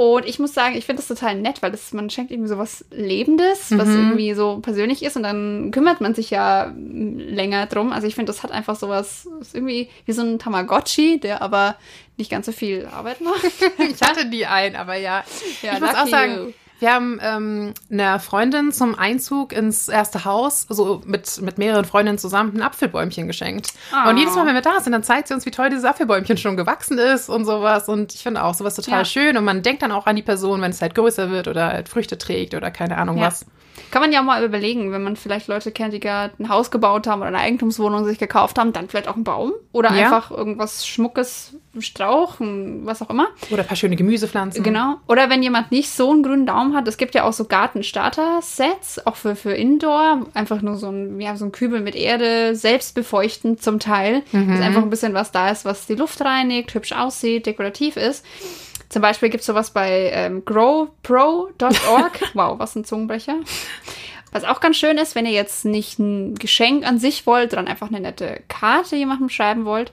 Und 0.00 0.24
ich 0.24 0.38
muss 0.38 0.54
sagen, 0.54 0.76
ich 0.76 0.86
finde 0.86 1.02
das 1.02 1.08
total 1.08 1.34
nett, 1.34 1.60
weil 1.60 1.72
das, 1.72 1.92
man 1.92 2.08
schenkt 2.08 2.30
irgendwie 2.30 2.48
so 2.48 2.56
was 2.56 2.86
Lebendes, 2.90 3.70
was 3.76 3.86
mhm. 3.86 3.96
irgendwie 3.96 4.32
so 4.32 4.60
persönlich 4.60 5.02
ist 5.02 5.16
und 5.16 5.24
dann 5.24 5.72
kümmert 5.72 6.00
man 6.00 6.14
sich 6.14 6.30
ja 6.30 6.72
länger 6.74 7.66
drum. 7.66 7.92
Also 7.92 8.06
ich 8.06 8.14
finde, 8.14 8.32
das 8.32 8.42
hat 8.42 8.50
einfach 8.50 8.76
sowas, 8.76 9.28
ist 9.42 9.54
irgendwie 9.54 9.90
wie 10.06 10.12
so 10.12 10.22
ein 10.22 10.38
Tamagotchi, 10.38 11.20
der 11.20 11.42
aber 11.42 11.76
nicht 12.16 12.30
ganz 12.30 12.46
so 12.46 12.52
viel 12.52 12.86
Arbeit 12.86 13.20
macht. 13.20 13.44
ich 13.78 14.00
hatte 14.00 14.24
die 14.30 14.46
ein, 14.46 14.74
aber 14.74 14.94
ja. 14.94 15.22
ja 15.60 15.74
ich 15.74 15.80
muss 15.80 15.94
auch 15.94 16.06
sagen, 16.06 16.46
you. 16.46 16.52
Wir 16.80 16.94
haben 16.94 17.20
ähm, 17.22 17.74
einer 17.90 18.18
Freundin 18.18 18.72
zum 18.72 18.98
Einzug 18.98 19.52
ins 19.52 19.88
erste 19.88 20.24
Haus, 20.24 20.66
so 20.68 21.02
mit, 21.04 21.40
mit 21.42 21.58
mehreren 21.58 21.84
Freundinnen 21.84 22.18
zusammen, 22.18 22.56
ein 22.56 22.62
Apfelbäumchen 22.62 23.26
geschenkt. 23.26 23.74
Oh. 23.92 24.08
Und 24.08 24.16
jedes 24.16 24.34
Mal, 24.34 24.46
wenn 24.46 24.54
wir 24.54 24.62
da 24.62 24.80
sind, 24.80 24.92
dann 24.92 25.02
zeigt 25.02 25.28
sie 25.28 25.34
uns, 25.34 25.44
wie 25.44 25.50
toll 25.50 25.68
dieses 25.68 25.84
Apfelbäumchen 25.84 26.38
schon 26.38 26.56
gewachsen 26.56 26.98
ist 26.98 27.28
und 27.28 27.44
sowas. 27.44 27.88
Und 27.88 28.14
ich 28.14 28.22
finde 28.22 28.42
auch 28.42 28.54
sowas 28.54 28.74
total 28.74 29.00
ja. 29.00 29.04
schön. 29.04 29.36
Und 29.36 29.44
man 29.44 29.62
denkt 29.62 29.82
dann 29.82 29.92
auch 29.92 30.06
an 30.06 30.16
die 30.16 30.22
Person, 30.22 30.62
wenn 30.62 30.70
es 30.70 30.80
halt 30.80 30.94
größer 30.94 31.30
wird 31.30 31.48
oder 31.48 31.68
halt 31.68 31.88
Früchte 31.90 32.16
trägt 32.16 32.54
oder 32.54 32.70
keine 32.70 32.96
Ahnung 32.96 33.18
ja. 33.18 33.26
was. 33.26 33.44
Kann 33.90 34.02
man 34.02 34.12
ja 34.12 34.20
auch 34.20 34.24
mal 34.24 34.44
überlegen, 34.44 34.92
wenn 34.92 35.02
man 35.02 35.16
vielleicht 35.16 35.48
Leute 35.48 35.72
kennt, 35.72 35.92
die 35.92 36.00
gerade 36.00 36.34
ein 36.38 36.48
Haus 36.48 36.70
gebaut 36.70 37.06
haben 37.06 37.20
oder 37.20 37.28
eine 37.28 37.38
Eigentumswohnung 37.38 38.04
sich 38.04 38.18
gekauft 38.18 38.58
haben, 38.58 38.72
dann 38.72 38.88
vielleicht 38.88 39.08
auch 39.08 39.14
einen 39.14 39.24
Baum 39.24 39.52
oder 39.72 39.92
ja. 39.94 40.04
einfach 40.04 40.30
irgendwas 40.30 40.86
Schmuckes, 40.86 41.54
ein 41.74 41.82
Strauch, 41.82 42.36
was 42.38 43.00
auch 43.02 43.10
immer. 43.10 43.28
Oder 43.50 43.62
ein 43.62 43.68
paar 43.68 43.76
schöne 43.76 43.96
Gemüsepflanzen. 43.96 44.62
Genau. 44.62 44.96
Oder 45.06 45.30
wenn 45.30 45.42
jemand 45.42 45.70
nicht 45.70 45.90
so 45.90 46.10
einen 46.10 46.22
grünen 46.22 46.46
Daumen 46.46 46.74
hat, 46.74 46.88
es 46.88 46.96
gibt 46.96 47.14
ja 47.14 47.24
auch 47.24 47.32
so 47.32 47.44
Gartenstarter-Sets, 47.44 49.06
auch 49.06 49.16
für, 49.16 49.36
für 49.36 49.52
Indoor. 49.52 50.26
Einfach 50.34 50.62
nur 50.62 50.76
so 50.76 50.88
ein, 50.90 51.20
ja, 51.20 51.36
so 51.36 51.44
ein 51.44 51.52
Kübel 51.52 51.80
mit 51.80 51.94
Erde, 51.94 52.56
selbst 52.56 52.94
befeuchtend 52.94 53.62
zum 53.62 53.78
Teil. 53.78 54.22
Mhm. 54.32 54.48
Dass 54.48 54.60
einfach 54.60 54.82
ein 54.82 54.90
bisschen 54.90 55.14
was 55.14 55.30
da 55.30 55.50
ist, 55.50 55.64
was 55.64 55.86
die 55.86 55.94
Luft 55.94 56.20
reinigt, 56.20 56.74
hübsch 56.74 56.92
aussieht, 56.92 57.46
dekorativ 57.46 57.96
ist. 57.96 58.24
Zum 58.90 59.02
Beispiel 59.02 59.30
gibt 59.30 59.40
es 59.40 59.46
sowas 59.46 59.70
bei 59.70 60.10
ähm, 60.12 60.44
growpro.org. 60.44 62.20
wow, 62.34 62.58
was 62.58 62.74
ein 62.74 62.84
Zungenbrecher. 62.84 63.36
Was 64.32 64.44
auch 64.44 64.60
ganz 64.60 64.76
schön 64.76 64.98
ist, 64.98 65.14
wenn 65.14 65.26
ihr 65.26 65.32
jetzt 65.32 65.64
nicht 65.64 65.98
ein 65.98 66.34
Geschenk 66.34 66.86
an 66.86 66.98
sich 66.98 67.26
wollt, 67.26 67.52
sondern 67.52 67.68
einfach 67.68 67.88
eine 67.88 68.00
nette 68.00 68.42
Karte 68.48 68.96
jemandem 68.96 69.28
schreiben 69.28 69.64
wollt, 69.64 69.92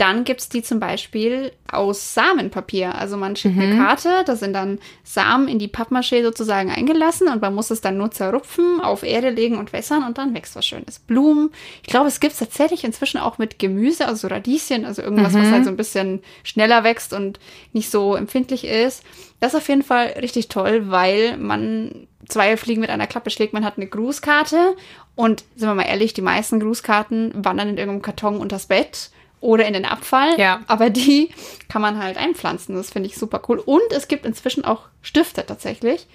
dann 0.00 0.24
gibt 0.24 0.40
es 0.40 0.48
die 0.48 0.62
zum 0.62 0.80
Beispiel 0.80 1.52
aus 1.70 2.14
Samenpapier. 2.14 2.94
Also 2.94 3.18
man 3.18 3.36
schickt 3.36 3.56
mhm. 3.56 3.62
eine 3.62 3.76
Karte, 3.76 4.08
da 4.24 4.34
sind 4.34 4.54
dann 4.54 4.78
Samen 5.04 5.46
in 5.46 5.58
die 5.58 5.68
Pappmaché 5.68 6.22
sozusagen 6.22 6.70
eingelassen 6.70 7.28
und 7.28 7.42
man 7.42 7.54
muss 7.54 7.70
es 7.70 7.82
dann 7.82 7.98
nur 7.98 8.10
zerrupfen, 8.10 8.80
auf 8.80 9.02
Erde 9.02 9.28
legen 9.28 9.58
und 9.58 9.74
wässern 9.74 10.02
und 10.04 10.16
dann 10.16 10.34
wächst 10.34 10.56
was 10.56 10.64
Schönes. 10.64 11.00
Blumen. 11.00 11.50
Ich 11.82 11.88
glaube, 11.88 12.08
es 12.08 12.18
gibt 12.18 12.32
es 12.32 12.38
tatsächlich 12.38 12.82
inzwischen 12.82 13.18
auch 13.18 13.36
mit 13.36 13.58
Gemüse, 13.58 14.08
also 14.08 14.28
Radieschen, 14.28 14.86
also 14.86 15.02
irgendwas, 15.02 15.34
mhm. 15.34 15.42
was 15.42 15.50
halt 15.50 15.64
so 15.64 15.70
ein 15.70 15.76
bisschen 15.76 16.22
schneller 16.44 16.82
wächst 16.82 17.12
und 17.12 17.38
nicht 17.74 17.90
so 17.90 18.14
empfindlich 18.14 18.64
ist. 18.64 19.02
Das 19.38 19.52
ist 19.52 19.60
auf 19.60 19.68
jeden 19.68 19.82
Fall 19.82 20.14
richtig 20.22 20.48
toll, 20.48 20.90
weil 20.90 21.36
man 21.36 22.08
zwei 22.26 22.56
Fliegen 22.56 22.80
mit 22.80 22.90
einer 22.90 23.06
Klappe 23.06 23.28
schlägt. 23.28 23.52
Man 23.52 23.66
hat 23.66 23.76
eine 23.76 23.86
Grußkarte 23.86 24.76
und 25.14 25.44
sind 25.56 25.68
wir 25.68 25.74
mal 25.74 25.82
ehrlich, 25.82 26.14
die 26.14 26.22
meisten 26.22 26.58
Grußkarten 26.58 27.44
wandern 27.44 27.68
in 27.68 27.76
irgendeinem 27.76 28.02
Karton 28.02 28.38
unters 28.38 28.64
Bett 28.64 29.10
oder 29.40 29.66
in 29.66 29.72
den 29.72 29.84
Abfall. 29.84 30.38
Ja. 30.38 30.60
Aber 30.66 30.90
die 30.90 31.30
kann 31.68 31.82
man 31.82 32.02
halt 32.02 32.16
einpflanzen. 32.16 32.74
Das 32.74 32.90
finde 32.90 33.08
ich 33.08 33.16
super 33.16 33.42
cool. 33.48 33.58
Und 33.58 33.92
es 33.92 34.08
gibt 34.08 34.26
inzwischen 34.26 34.64
auch 34.64 34.88
Stifte 35.02 35.44
tatsächlich. 35.46 36.06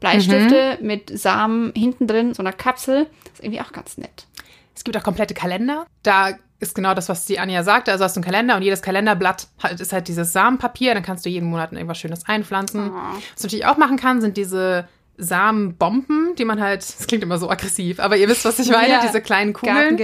Bleistifte 0.00 0.78
mhm. 0.80 0.86
mit 0.86 1.18
Samen 1.18 1.72
hinten 1.74 2.06
drin, 2.06 2.34
so 2.34 2.42
einer 2.42 2.52
Kapsel. 2.52 3.06
Das 3.24 3.34
ist 3.34 3.44
irgendwie 3.44 3.60
auch 3.60 3.72
ganz 3.72 3.96
nett. 3.96 4.26
Es 4.74 4.84
gibt 4.84 4.96
auch 4.96 5.02
komplette 5.02 5.34
Kalender. 5.34 5.86
Da 6.02 6.32
ist 6.60 6.74
genau 6.74 6.94
das, 6.94 7.08
was 7.08 7.26
die 7.26 7.38
Anja 7.38 7.62
sagte. 7.62 7.92
Also 7.92 8.04
hast 8.04 8.16
du 8.16 8.20
einen 8.20 8.24
Kalender 8.24 8.56
und 8.56 8.62
jedes 8.62 8.82
Kalenderblatt 8.82 9.48
ist 9.78 9.92
halt 9.92 10.08
dieses 10.08 10.32
Samenpapier. 10.32 10.94
Dann 10.94 11.02
kannst 11.02 11.24
du 11.24 11.30
jeden 11.30 11.48
Monat 11.48 11.72
irgendwas 11.72 11.98
Schönes 11.98 12.26
einpflanzen. 12.26 12.90
Oh. 12.90 12.94
Was 12.94 13.42
du 13.42 13.46
natürlich 13.46 13.66
auch 13.66 13.76
machen 13.76 13.96
kannst, 13.96 14.22
sind 14.22 14.36
diese 14.36 14.88
Samenbomben, 15.16 16.34
die 16.36 16.44
man 16.44 16.60
halt, 16.60 16.80
das 16.80 17.06
klingt 17.06 17.22
immer 17.22 17.38
so 17.38 17.48
aggressiv, 17.48 18.00
aber 18.00 18.16
ihr 18.16 18.28
wisst, 18.28 18.44
was 18.44 18.58
ich 18.58 18.68
meine, 18.70 18.94
ja, 18.94 19.00
diese 19.00 19.20
kleinen 19.20 19.52
Kugeln. 19.52 19.96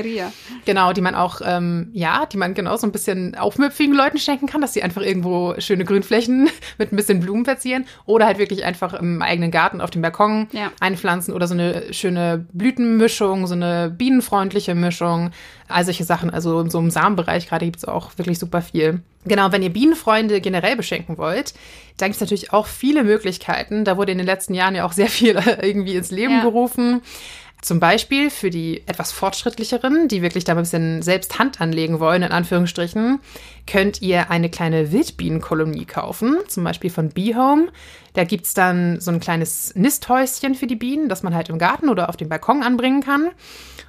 Genau, 0.64 0.92
die 0.92 1.00
man 1.00 1.14
auch, 1.14 1.40
ähm, 1.44 1.90
ja, 1.92 2.26
die 2.26 2.36
man 2.36 2.54
genau 2.54 2.76
so 2.76 2.86
ein 2.86 2.92
bisschen 2.92 3.34
aufmüpfigen 3.34 3.94
Leuten 3.94 4.18
schenken 4.18 4.46
kann, 4.46 4.60
dass 4.60 4.72
sie 4.72 4.82
einfach 4.82 5.02
irgendwo 5.02 5.54
schöne 5.58 5.84
Grünflächen 5.84 6.48
mit 6.78 6.92
ein 6.92 6.96
bisschen 6.96 7.20
Blumen 7.20 7.44
verzieren 7.44 7.86
oder 8.06 8.26
halt 8.26 8.38
wirklich 8.38 8.64
einfach 8.64 8.94
im 8.94 9.20
eigenen 9.22 9.50
Garten 9.50 9.80
auf 9.80 9.90
dem 9.90 10.02
Balkon 10.02 10.48
ja. 10.52 10.70
einpflanzen 10.80 11.34
oder 11.34 11.48
so 11.48 11.54
eine 11.54 11.92
schöne 11.92 12.46
Blütenmischung, 12.52 13.46
so 13.46 13.54
eine 13.54 13.90
bienenfreundliche 13.90 14.74
Mischung, 14.74 15.30
all 15.68 15.84
solche 15.84 16.04
Sachen. 16.04 16.30
Also 16.30 16.60
in 16.60 16.70
so 16.70 16.78
einem 16.78 16.90
Samenbereich 16.90 17.48
gerade 17.48 17.64
gibt 17.64 17.78
es 17.78 17.84
auch 17.84 18.16
wirklich 18.16 18.38
super 18.38 18.62
viel. 18.62 19.02
Genau, 19.24 19.52
wenn 19.52 19.62
ihr 19.62 19.70
Bienenfreunde 19.70 20.40
generell 20.40 20.76
beschenken 20.76 21.18
wollt, 21.18 21.52
dann 21.98 22.08
gibt 22.08 22.16
es 22.16 22.20
natürlich 22.20 22.52
auch 22.52 22.66
viele 22.66 23.04
Möglichkeiten. 23.04 23.84
Da 23.84 23.98
wurde 23.98 24.12
in 24.12 24.18
den 24.18 24.26
letzten 24.26 24.54
Jahren 24.54 24.74
ja 24.74 24.86
auch 24.86 24.92
sehr 24.92 25.08
viel 25.08 25.38
irgendwie 25.62 25.96
ins 25.96 26.10
Leben 26.10 26.34
ja. 26.34 26.42
gerufen. 26.42 27.02
Zum 27.62 27.78
Beispiel 27.78 28.30
für 28.30 28.48
die 28.48 28.82
etwas 28.86 29.12
fortschrittlicheren, 29.12 30.08
die 30.08 30.22
wirklich 30.22 30.44
da 30.44 30.52
ein 30.52 30.58
bisschen 30.58 31.02
selbst 31.02 31.38
Hand 31.38 31.60
anlegen 31.60 32.00
wollen, 32.00 32.22
in 32.22 32.32
Anführungsstrichen, 32.32 33.20
könnt 33.66 34.00
ihr 34.00 34.30
eine 34.30 34.48
kleine 34.48 34.92
Wildbienenkolonie 34.92 35.84
kaufen, 35.84 36.38
zum 36.48 36.64
Beispiel 36.64 36.90
von 36.90 37.10
Beehome. 37.10 37.68
Da 38.14 38.24
gibt 38.24 38.46
es 38.46 38.54
dann 38.54 38.98
so 39.00 39.10
ein 39.10 39.20
kleines 39.20 39.74
Nisthäuschen 39.74 40.54
für 40.54 40.66
die 40.66 40.76
Bienen, 40.76 41.08
das 41.08 41.22
man 41.22 41.34
halt 41.34 41.50
im 41.50 41.58
Garten 41.58 41.88
oder 41.88 42.08
auf 42.08 42.16
dem 42.16 42.28
Balkon 42.28 42.62
anbringen 42.62 43.02
kann. 43.02 43.30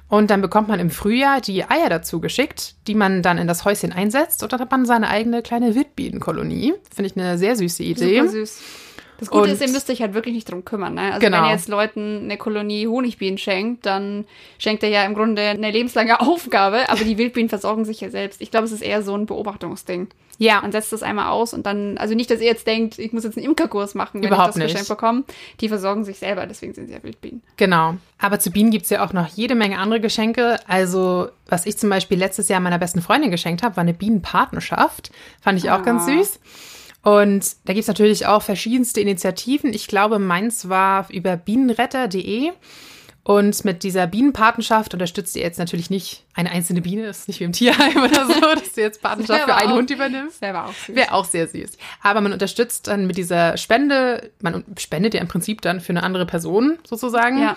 Und 0.08 0.30
dann 0.30 0.42
bekommt 0.42 0.68
man 0.68 0.78
im 0.78 0.90
Frühjahr 0.90 1.40
die 1.40 1.64
Eier 1.64 1.88
dazu 1.88 2.20
geschickt, 2.20 2.74
die 2.86 2.94
man 2.94 3.22
dann 3.22 3.38
in 3.38 3.46
das 3.46 3.64
Häuschen 3.64 3.92
einsetzt. 3.92 4.42
Und 4.42 4.52
dann 4.52 4.60
hat 4.60 4.70
man 4.70 4.84
seine 4.84 5.08
eigene 5.08 5.40
kleine 5.40 5.74
Wildbienenkolonie. 5.74 6.74
Finde 6.94 7.10
ich 7.10 7.16
eine 7.16 7.38
sehr 7.38 7.56
süße 7.56 7.82
Idee. 7.82 8.18
Super 8.18 8.28
süß. 8.28 8.60
Das 9.22 9.30
Gute 9.30 9.44
und, 9.44 9.50
ist, 9.50 9.60
ihr 9.60 9.68
müsst 9.68 9.88
euch 9.88 10.02
halt 10.02 10.14
wirklich 10.14 10.34
nicht 10.34 10.50
drum 10.50 10.64
kümmern. 10.64 10.94
Ne? 10.94 11.12
Also 11.12 11.20
genau. 11.20 11.36
wenn 11.36 11.44
ihr 11.44 11.52
jetzt 11.52 11.68
Leuten 11.68 12.22
eine 12.24 12.36
Kolonie 12.36 12.88
Honigbienen 12.88 13.38
schenkt, 13.38 13.86
dann 13.86 14.24
schenkt 14.58 14.82
er 14.82 14.88
ja 14.88 15.04
im 15.04 15.14
Grunde 15.14 15.42
eine 15.42 15.70
lebenslange 15.70 16.20
Aufgabe, 16.20 16.88
aber 16.88 17.04
die 17.04 17.18
Wildbienen 17.18 17.48
versorgen 17.48 17.84
sich 17.84 18.00
ja 18.00 18.10
selbst. 18.10 18.40
Ich 18.40 18.50
glaube, 18.50 18.66
es 18.66 18.72
ist 18.72 18.82
eher 18.82 19.02
so 19.02 19.16
ein 19.16 19.26
Beobachtungsding. 19.26 20.08
Ja. 20.38 20.60
Man 20.60 20.72
setzt 20.72 20.92
das 20.92 21.04
einmal 21.04 21.28
aus 21.28 21.54
und 21.54 21.66
dann, 21.66 21.98
also 21.98 22.16
nicht, 22.16 22.32
dass 22.32 22.40
ihr 22.40 22.46
jetzt 22.46 22.66
denkt, 22.66 22.98
ich 22.98 23.12
muss 23.12 23.22
jetzt 23.22 23.36
einen 23.36 23.46
Imkerkurs 23.46 23.94
machen, 23.94 24.22
wenn 24.22 24.28
Überhaupt 24.28 24.48
ich 24.48 24.54
das 24.54 24.56
nicht. 24.56 24.72
Geschenk 24.72 24.88
bekomme. 24.88 25.22
Die 25.60 25.68
versorgen 25.68 26.04
sich 26.04 26.18
selber, 26.18 26.46
deswegen 26.46 26.74
sind 26.74 26.88
sie 26.88 26.94
ja 26.94 27.02
Wildbienen. 27.04 27.44
Genau. 27.58 27.94
Aber 28.18 28.40
zu 28.40 28.50
Bienen 28.50 28.72
gibt 28.72 28.82
es 28.82 28.90
ja 28.90 29.06
auch 29.06 29.12
noch 29.12 29.28
jede 29.28 29.54
Menge 29.54 29.78
andere 29.78 30.00
Geschenke. 30.00 30.58
Also, 30.66 31.28
was 31.46 31.64
ich 31.64 31.78
zum 31.78 31.90
Beispiel 31.90 32.18
letztes 32.18 32.48
Jahr 32.48 32.58
meiner 32.58 32.80
besten 32.80 33.02
Freundin 33.02 33.30
geschenkt 33.30 33.62
habe, 33.62 33.76
war 33.76 33.82
eine 33.82 33.94
Bienenpartnerschaft. 33.94 35.12
Fand 35.40 35.60
ich 35.60 35.70
auch 35.70 35.78
ah. 35.78 35.82
ganz 35.82 36.06
süß. 36.06 36.40
Und 37.02 37.56
da 37.64 37.72
gibt 37.72 37.82
es 37.82 37.88
natürlich 37.88 38.26
auch 38.26 38.42
verschiedenste 38.42 39.00
Initiativen. 39.00 39.72
Ich 39.74 39.88
glaube, 39.88 40.18
meins 40.18 40.68
war 40.68 41.10
über 41.10 41.36
bienenretter.de. 41.36 42.52
Und 43.24 43.64
mit 43.64 43.82
dieser 43.84 44.06
Bienenpatenschaft 44.06 44.94
unterstützt 44.94 45.36
ihr 45.36 45.42
jetzt 45.42 45.58
natürlich 45.58 45.90
nicht 45.90 46.24
eine 46.34 46.50
einzelne 46.50 46.80
Biene, 46.80 47.04
das 47.04 47.20
ist 47.20 47.28
nicht 47.28 47.40
wie 47.40 47.44
im 47.44 47.52
Tierheim 47.52 47.96
oder 47.96 48.26
so, 48.26 48.40
dass 48.54 48.72
du 48.72 48.80
jetzt 48.80 49.02
Patenschaft 49.02 49.44
für 49.44 49.54
einen 49.54 49.72
auch, 49.72 49.76
Hund 49.76 49.90
übernimmst. 49.90 50.40
Wäre 50.40 50.64
auch 50.64 50.72
süß. 50.72 50.96
Wäre 50.96 51.12
auch 51.12 51.24
sehr 51.26 51.46
süß. 51.46 51.72
Aber 52.02 52.22
man 52.22 52.32
unterstützt 52.32 52.86
dann 52.86 53.06
mit 53.06 53.18
dieser 53.18 53.58
Spende, 53.58 54.30
man 54.40 54.64
spendet 54.78 55.12
ja 55.12 55.20
im 55.20 55.28
Prinzip 55.28 55.60
dann 55.60 55.80
für 55.80 55.90
eine 55.90 56.02
andere 56.02 56.24
Person 56.24 56.78
sozusagen. 56.88 57.38
Ja. 57.38 57.56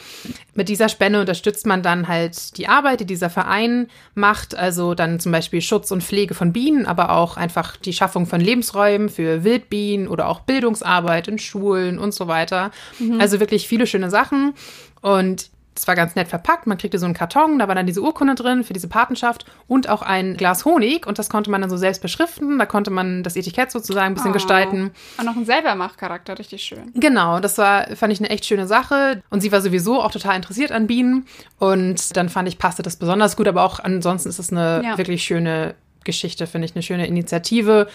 Mit 0.55 0.67
dieser 0.67 0.89
Spende 0.89 1.21
unterstützt 1.21 1.65
man 1.65 1.83
dann 1.83 2.09
halt 2.09 2.57
die 2.57 2.67
Arbeit, 2.67 2.99
die 2.99 3.05
dieser 3.05 3.29
Verein 3.29 3.87
macht, 4.13 4.55
also 4.55 4.93
dann 4.93 5.21
zum 5.21 5.31
Beispiel 5.31 5.61
Schutz 5.61 5.91
und 5.91 6.03
Pflege 6.03 6.33
von 6.33 6.51
Bienen, 6.51 6.85
aber 6.85 7.11
auch 7.11 7.37
einfach 7.37 7.77
die 7.77 7.93
Schaffung 7.93 8.25
von 8.25 8.41
Lebensräumen 8.41 9.07
für 9.07 9.45
Wildbienen 9.45 10.09
oder 10.09 10.27
auch 10.27 10.41
Bildungsarbeit 10.41 11.29
in 11.29 11.39
Schulen 11.39 11.97
und 11.97 12.13
so 12.13 12.27
weiter. 12.27 12.71
Mhm. 12.99 13.21
Also 13.21 13.39
wirklich 13.39 13.69
viele 13.69 13.87
schöne 13.87 14.09
Sachen. 14.09 14.53
Und 15.01 15.49
Das 15.75 15.87
war 15.87 15.95
ganz 15.95 16.15
nett 16.15 16.29
verpackt. 16.29 16.67
Man 16.67 16.77
kriegte 16.77 16.97
so 16.97 17.05
einen 17.05 17.13
Karton, 17.13 17.59
da 17.59 17.67
war 17.67 17.75
dann 17.75 17.85
diese 17.85 18.01
Urkunde 18.01 18.33
drin 18.35 18.63
für 18.63 18.71
diese 18.71 18.87
Patenschaft 18.87 19.45
und 19.67 19.89
auch 19.89 20.01
ein 20.01 20.37
Glas 20.37 20.63
Honig. 20.63 21.05
Und 21.05 21.19
das 21.19 21.29
konnte 21.29 21.51
man 21.51 21.59
dann 21.59 21.69
so 21.69 21.75
selbst 21.75 22.01
beschriften. 22.01 22.57
Da 22.57 22.65
konnte 22.65 22.91
man 22.91 23.23
das 23.23 23.35
Etikett 23.35 23.71
sozusagen 23.71 24.07
ein 24.07 24.13
bisschen 24.13 24.31
oh. 24.31 24.33
gestalten. 24.33 24.91
Und 25.17 25.25
noch 25.25 25.35
ein 25.35 25.45
Selbermachcharakter, 25.45 26.39
richtig 26.39 26.63
schön. 26.63 26.91
Genau, 26.95 27.41
das 27.41 27.57
war, 27.57 27.87
fand 27.95 28.13
ich 28.13 28.19
eine 28.19 28.29
echt 28.29 28.45
schöne 28.45 28.67
Sache. 28.67 29.21
Und 29.29 29.41
sie 29.41 29.51
war 29.51 29.59
sowieso 29.59 30.01
auch 30.01 30.11
total 30.11 30.37
interessiert 30.37 30.71
an 30.71 30.87
Bienen. 30.87 31.25
Und 31.59 32.15
dann 32.15 32.29
fand 32.29 32.47
ich, 32.47 32.57
passte 32.57 32.81
das 32.81 32.95
besonders 32.95 33.35
gut. 33.35 33.49
Aber 33.49 33.63
auch 33.63 33.79
ansonsten 33.79 34.29
ist 34.29 34.39
es 34.39 34.51
eine 34.51 34.81
ja. 34.81 34.97
wirklich 34.97 35.23
schöne 35.23 35.75
Geschichte, 36.05 36.47
finde 36.47 36.67
ich, 36.67 36.75
eine 36.75 36.83
schöne 36.83 37.05
Initiative. 37.05 37.87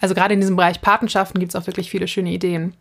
Also 0.00 0.14
gerade 0.14 0.34
in 0.34 0.40
diesem 0.40 0.56
Bereich 0.56 0.80
Patenschaften 0.80 1.38
gibt 1.38 1.54
es 1.54 1.60
auch 1.60 1.68
wirklich 1.68 1.88
viele 1.88 2.08
schöne 2.08 2.30
Ideen. 2.32 2.74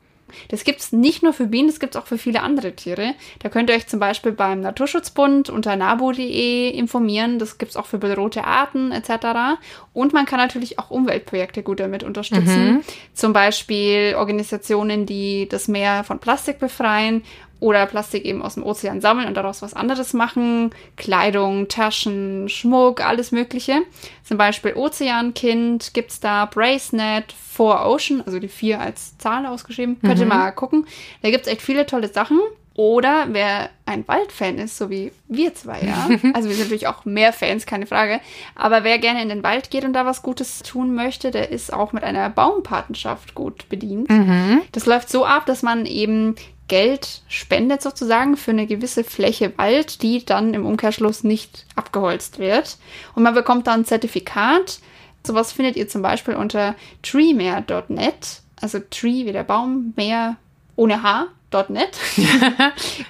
Das 0.49 0.63
gibt 0.63 0.79
es 0.79 0.91
nicht 0.91 1.23
nur 1.23 1.33
für 1.33 1.47
Bienen, 1.47 1.67
das 1.67 1.79
gibt 1.79 1.95
es 1.95 2.01
auch 2.01 2.07
für 2.07 2.17
viele 2.17 2.41
andere 2.41 2.73
Tiere. 2.73 3.13
Da 3.39 3.49
könnt 3.49 3.69
ihr 3.69 3.75
euch 3.75 3.87
zum 3.87 3.99
Beispiel 3.99 4.31
beim 4.31 4.61
Naturschutzbund 4.61 5.49
unter 5.49 5.75
nabu.de 5.75 6.69
informieren. 6.69 7.39
Das 7.39 7.57
gibt 7.57 7.71
es 7.71 7.77
auch 7.77 7.85
für 7.85 7.97
bedrohte 7.97 8.43
Arten 8.43 8.91
etc. 8.91 9.59
Und 9.93 10.13
man 10.13 10.25
kann 10.25 10.39
natürlich 10.39 10.79
auch 10.79 10.91
Umweltprojekte 10.91 11.63
gut 11.63 11.79
damit 11.79 12.03
unterstützen. 12.03 12.73
Mhm. 12.73 12.81
Zum 13.13 13.33
Beispiel 13.33 14.15
Organisationen, 14.17 15.05
die 15.05 15.47
das 15.49 15.67
Meer 15.67 16.03
von 16.03 16.19
Plastik 16.19 16.59
befreien 16.59 17.23
oder 17.59 17.85
Plastik 17.85 18.25
eben 18.25 18.41
aus 18.41 18.53
dem 18.53 18.63
Ozean 18.63 19.01
sammeln 19.01 19.27
und 19.27 19.35
daraus 19.35 19.61
was 19.61 19.73
anderes 19.73 20.13
machen. 20.13 20.71
Kleidung, 20.95 21.67
Taschen, 21.67 22.49
Schmuck, 22.49 23.01
alles 23.01 23.31
Mögliche. 23.31 23.81
Zum 24.23 24.37
Beispiel 24.37 24.73
Ozeankind 24.73 25.93
gibt 25.93 26.11
es 26.11 26.19
da, 26.19 26.45
Bracenet, 26.45 27.33
Four 27.33 27.87
Ocean, 27.87 28.21
also 28.25 28.39
die 28.39 28.47
vier 28.47 28.79
als 28.79 29.17
Zahl 29.17 29.45
ausgeschrieben. 29.45 29.97
Mhm. 30.01 30.07
Könnt 30.07 30.19
ihr 30.19 30.25
mhm. 30.25 30.29
mal 30.29 30.51
gucken. 30.51 30.85
Da 31.23 31.31
gibt 31.31 31.47
es 31.47 31.51
echt 31.51 31.61
viele 31.61 31.85
tolle 31.85 32.09
Sachen. 32.09 32.39
Oder 32.77 33.29
wer 33.31 33.71
ein 33.87 34.07
Waldfan 34.07 34.59
ist, 34.59 34.77
so 34.77 34.91
wie 34.91 35.11
wir 35.27 35.55
zwei, 35.55 35.81
ja. 35.81 36.09
Also 36.35 36.47
wir 36.47 36.55
sind 36.55 36.65
natürlich 36.65 36.85
auch 36.85 37.05
mehr 37.05 37.33
Fans, 37.33 37.65
keine 37.65 37.87
Frage. 37.87 38.21
Aber 38.53 38.83
wer 38.83 38.99
gerne 38.99 39.23
in 39.23 39.29
den 39.29 39.41
Wald 39.41 39.71
geht 39.71 39.83
und 39.83 39.93
da 39.93 40.05
was 40.05 40.21
Gutes 40.21 40.61
tun 40.61 40.93
möchte, 40.93 41.31
der 41.31 41.49
ist 41.49 41.73
auch 41.73 41.91
mit 41.91 42.03
einer 42.03 42.29
Baumpatenschaft 42.29 43.33
gut 43.33 43.67
bedient. 43.69 44.11
Mhm. 44.11 44.61
Das 44.73 44.85
läuft 44.85 45.09
so 45.09 45.25
ab, 45.25 45.47
dass 45.47 45.63
man 45.63 45.87
eben 45.87 46.35
Geld 46.67 47.21
spendet 47.27 47.81
sozusagen 47.81 48.37
für 48.37 48.51
eine 48.51 48.67
gewisse 48.67 49.03
Fläche 49.03 49.57
Wald, 49.57 50.01
die 50.01 50.25
dann 50.25 50.53
im 50.53 50.65
Umkehrschluss 50.65 51.23
nicht 51.23 51.65
abgeholzt 51.75 52.39
wird. 52.39 52.77
Und 53.15 53.23
man 53.23 53.33
bekommt 53.33 53.67
dann 53.67 53.81
ein 53.81 53.85
Zertifikat. 53.85 54.79
Sowas 55.25 55.51
findet 55.51 55.75
ihr 55.75 55.87
zum 55.87 56.01
Beispiel 56.01 56.35
unter 56.35 56.75
treemare.net. 57.03 58.41
Also 58.59 58.79
Tree 58.79 59.25
wie 59.25 59.31
der 59.31 59.43
Baum, 59.43 59.93
Meer 59.95 60.37
ohne 60.77 61.03
H.net. 61.03 61.97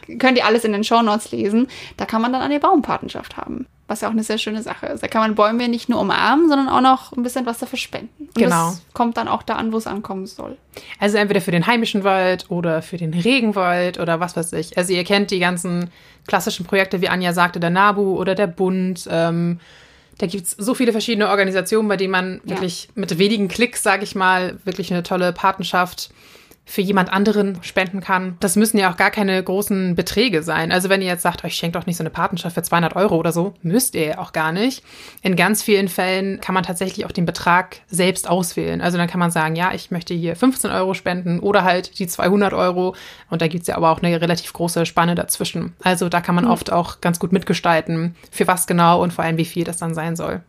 Könnt 0.20 0.38
ihr 0.38 0.46
alles 0.46 0.64
in 0.66 0.74
den 0.74 0.84
Show 0.84 1.04
Notes 1.04 1.32
lesen. 1.32 1.68
Da 1.96 2.06
kann 2.06 2.24
man 2.24 2.34
dann 2.34 2.42
eine 2.42 2.60
Baumpatenschaft 2.60 3.38
haben 3.38 3.68
was 3.88 4.02
ja 4.02 4.10
auch 4.10 4.12
eine 4.12 4.24
sehr 4.24 4.38
schöne 4.38 4.62
Sache 4.62 4.88
ist. 4.88 5.02
Da 5.02 5.08
kann 5.08 5.22
man 5.22 5.36
Bäume 5.36 5.70
nicht 5.70 5.88
nur 5.88 6.00
umarmen, 6.02 6.50
sondern 6.50 6.68
auch 6.68 6.82
noch 6.82 7.14
ein 7.14 7.24
bisschen 7.24 7.46
was 7.46 7.60
dafür 7.60 7.80
spenden. 7.80 8.26
Und 8.26 8.36
genau. 8.36 8.70
Das 8.70 8.82
kommt 8.94 9.18
dann 9.18 9.28
auch 9.28 9.44
da 9.44 9.56
an, 9.56 9.72
wo 9.72 9.78
es 9.78 9.88
ankommen 9.88 10.28
soll. 10.28 10.58
Also 11.00 11.18
entweder 11.18 11.42
für 11.42 11.52
den 11.52 11.68
heimischen 11.68 12.04
Wald 12.04 12.46
oder 12.50 12.82
für 12.82 12.98
den 12.98 13.14
Regenwald 13.14 13.98
oder 14.00 14.20
was 14.20 14.36
weiß 14.36 14.54
ich. 14.54 14.78
Also 14.78 14.94
ihr 14.94 15.04
kennt 15.06 15.32
die 15.32 15.40
ganzen 15.40 15.90
klassischen 16.28 16.66
Projekte, 16.66 17.02
wie 17.02 17.08
Anja 17.08 17.32
sagte, 17.32 17.60
der 17.60 17.70
NABU 17.70 18.18
oder 18.18 18.36
der 18.36 18.48
Bund. 18.48 19.08
Ähm, 19.10 19.60
da 20.18 20.28
gibt 20.28 20.48
es 20.48 20.52
so 20.52 20.74
viele 20.74 20.92
verschiedene 20.92 21.30
Organisationen, 21.30 21.88
bei 21.88 21.96
denen 21.96 22.12
man 22.12 22.42
ja. 22.44 22.56
wirklich 22.56 22.90
mit 22.96 23.18
wenigen 23.18 23.48
Klicks, 23.48 23.84
sage 23.84 24.04
ich 24.04 24.16
mal, 24.16 24.60
wirklich 24.66 24.92
eine 24.92 25.04
tolle 25.04 25.32
Patenschaft 25.32 26.10
für 26.68 26.82
jemand 26.82 27.12
anderen 27.12 27.58
spenden 27.64 28.02
kann. 28.02 28.36
Das 28.42 28.58
müssen 28.58 28.78
ja 28.78 28.92
auch 28.92 28.98
gar 28.98 29.10
keine 29.10 29.42
großen 29.42 29.96
Beträge 29.96 30.44
sein. 30.44 30.72
Also 30.72 30.90
wenn 30.90 31.02
ihr 31.02 31.08
jetzt 31.08 31.24
sagt, 31.24 31.46
euch 31.46 31.56
schenkt 31.56 31.78
doch 31.78 31.86
nicht 31.86 31.96
so 31.96 32.04
eine 32.04 32.10
Patenschaft 32.10 32.56
für 32.56 32.62
200 32.62 32.96
Euro 32.96 33.16
oder 33.16 33.32
so, 33.32 33.54
müsst 33.62 33.96
ihr 33.96 34.20
auch 34.20 34.34
gar 34.34 34.52
nicht. 34.52 34.84
In 35.22 35.38
ganz 35.38 35.64
vielen 35.64 35.88
Fällen 35.88 36.42
kann 36.42 36.54
man 36.54 36.66
tatsächlich 36.66 37.06
auch 37.06 37.12
den 37.12 37.26
Betrag 37.26 37.78
selbst 37.88 38.30
auswählen. 38.30 38.82
Also 38.82 38.98
dann 38.98 39.08
kann 39.08 39.20
man 39.20 39.32
sagen, 39.32 39.56
ja, 39.56 39.72
ich 39.74 39.92
möchte 39.92 40.14
hier 40.14 40.36
15 40.36 40.70
Euro 40.70 40.94
spenden 40.94 41.40
oder 41.40 41.64
halt 41.64 41.98
die 42.00 42.08
200 42.08 42.54
Euro. 42.54 42.96
Und 43.30 43.42
da 43.42 43.48
gibt's 43.48 43.68
ja 43.68 43.78
aber 43.78 43.90
auch 43.90 44.02
eine 44.02 44.20
relativ 44.20 44.52
große 44.52 44.86
Spanne 44.86 45.16
dazwischen. 45.16 45.74
Also 45.82 46.10
da 46.10 46.20
kann 46.20 46.36
man 46.36 46.46
mhm. 46.46 46.52
oft 46.52 46.72
auch 46.72 47.00
ganz 47.00 47.18
gut 47.18 47.32
mitgestalten, 47.32 48.16
für 48.30 48.46
was 48.46 48.68
genau 48.68 49.02
und 49.02 49.14
vor 49.14 49.24
allem 49.24 49.38
wie 49.38 49.46
viel 49.46 49.64
das 49.64 49.78
dann 49.78 49.94
sein 49.96 50.18
soll. 50.18 50.42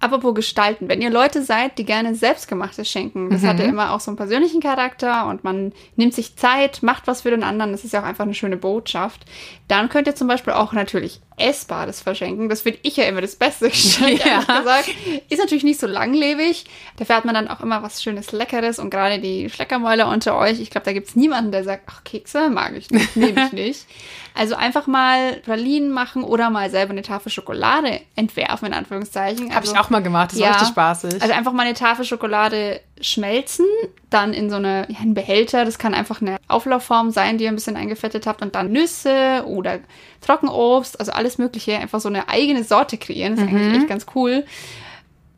Apropos 0.00 0.34
gestalten, 0.34 0.88
wenn 0.88 1.00
ihr 1.00 1.10
Leute 1.10 1.42
seid, 1.42 1.78
die 1.78 1.84
gerne 1.84 2.14
selbstgemachtes 2.14 2.88
schenken, 2.88 3.30
das 3.30 3.42
mhm. 3.42 3.46
hat 3.46 3.58
ja 3.58 3.66
immer 3.66 3.92
auch 3.92 4.00
so 4.00 4.10
einen 4.10 4.16
persönlichen 4.16 4.60
Charakter 4.60 5.26
und 5.26 5.44
man 5.44 5.72
nimmt 5.96 6.14
sich 6.14 6.36
Zeit, 6.36 6.82
macht 6.82 7.06
was 7.06 7.22
für 7.22 7.30
den 7.30 7.42
anderen, 7.42 7.72
das 7.72 7.84
ist 7.84 7.92
ja 7.92 8.00
auch 8.00 8.06
einfach 8.06 8.24
eine 8.24 8.34
schöne 8.34 8.56
Botschaft, 8.56 9.24
dann 9.68 9.88
könnt 9.88 10.06
ihr 10.06 10.14
zum 10.14 10.28
Beispiel 10.28 10.52
auch 10.52 10.72
natürlich 10.72 11.20
Essbares 11.42 12.00
verschenken. 12.00 12.48
Das 12.48 12.62
finde 12.62 12.78
ich 12.82 12.96
ja 12.96 13.04
immer 13.04 13.20
das 13.20 13.36
beste 13.36 13.68
Geschenk, 13.70 14.24
ja. 14.24 14.38
gesagt. 14.40 14.90
Ist 15.28 15.38
natürlich 15.38 15.64
nicht 15.64 15.80
so 15.80 15.86
langlebig. 15.86 16.64
Dafür 16.96 17.16
hat 17.16 17.24
man 17.24 17.34
dann 17.34 17.48
auch 17.48 17.60
immer 17.60 17.82
was 17.82 18.02
Schönes, 18.02 18.32
Leckeres 18.32 18.78
und 18.78 18.90
gerade 18.90 19.18
die 19.18 19.50
Schleckermäuler 19.50 20.08
unter 20.08 20.36
euch, 20.36 20.60
ich 20.60 20.70
glaube, 20.70 20.84
da 20.84 20.92
gibt 20.92 21.08
es 21.08 21.16
niemanden, 21.16 21.52
der 21.52 21.64
sagt, 21.64 21.84
ach, 21.86 22.04
Kekse 22.04 22.48
mag 22.50 22.74
ich 22.76 22.90
nicht, 22.90 23.16
nehme 23.16 23.46
ich 23.46 23.52
nicht. 23.52 23.86
Also 24.34 24.54
einfach 24.54 24.86
mal 24.86 25.36
Pralinen 25.44 25.90
machen 25.90 26.24
oder 26.24 26.48
mal 26.48 26.70
selber 26.70 26.92
eine 26.92 27.02
Tafel 27.02 27.30
Schokolade 27.30 28.00
entwerfen, 28.16 28.68
in 28.68 28.74
Anführungszeichen. 28.74 29.50
Habe 29.50 29.60
also, 29.60 29.74
ich 29.74 29.78
auch 29.78 29.90
mal 29.90 30.02
gemacht, 30.02 30.32
das 30.32 30.38
ja, 30.38 30.46
war 30.46 30.54
richtig 30.54 30.68
spaßig. 30.68 31.22
Also 31.22 31.34
einfach 31.34 31.52
mal 31.52 31.66
eine 31.66 31.74
Tafel 31.74 32.04
Schokolade 32.04 32.80
schmelzen, 33.02 33.66
dann 34.10 34.32
in 34.32 34.48
so 34.48 34.56
eine, 34.56 34.86
ja, 34.88 35.00
einen 35.00 35.14
Behälter, 35.14 35.64
das 35.64 35.78
kann 35.78 35.92
einfach 35.92 36.22
eine 36.22 36.38
Auflaufform 36.48 37.10
sein, 37.10 37.36
die 37.36 37.44
ihr 37.44 37.50
ein 37.50 37.56
bisschen 37.56 37.76
eingefettet 37.76 38.26
habt 38.26 38.42
und 38.42 38.54
dann 38.54 38.72
Nüsse 38.72 39.44
oder 39.46 39.80
Trockenobst, 40.20 40.98
also 40.98 41.12
alles 41.12 41.36
mögliche, 41.36 41.76
einfach 41.78 42.00
so 42.00 42.08
eine 42.08 42.28
eigene 42.28 42.64
Sorte 42.64 42.96
kreieren, 42.96 43.36
das 43.36 43.44
ist 43.44 43.50
mhm. 43.50 43.56
eigentlich 43.56 43.78
echt 43.80 43.88
ganz 43.88 44.06
cool. 44.14 44.44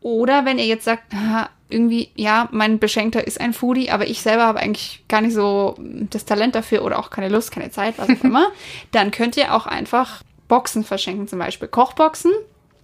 Oder 0.01 0.45
wenn 0.45 0.59
ihr 0.59 0.67
jetzt 0.67 0.85
sagt, 0.85 1.03
irgendwie, 1.69 2.09
ja, 2.15 2.47
mein 2.51 2.77
Beschenkter 2.77 3.25
ist 3.25 3.41
ein 3.41 3.53
Foodie, 3.53 3.89
aber 3.89 4.07
ich 4.07 4.21
selber 4.21 4.43
habe 4.43 4.59
eigentlich 4.59 5.03
gar 5.07 5.21
nicht 5.21 5.33
so 5.33 5.75
das 5.79 6.25
Talent 6.25 6.53
dafür 6.53 6.83
oder 6.83 6.99
auch 6.99 7.09
keine 7.09 7.29
Lust, 7.29 7.51
keine 7.51 7.71
Zeit, 7.71 7.95
was 7.97 8.09
auch 8.09 8.23
immer, 8.23 8.51
dann 8.91 9.11
könnt 9.11 9.35
ihr 9.35 9.53
auch 9.55 9.65
einfach 9.65 10.21
Boxen 10.47 10.83
verschenken, 10.83 11.27
zum 11.27 11.39
Beispiel 11.39 11.67
Kochboxen. 11.67 12.31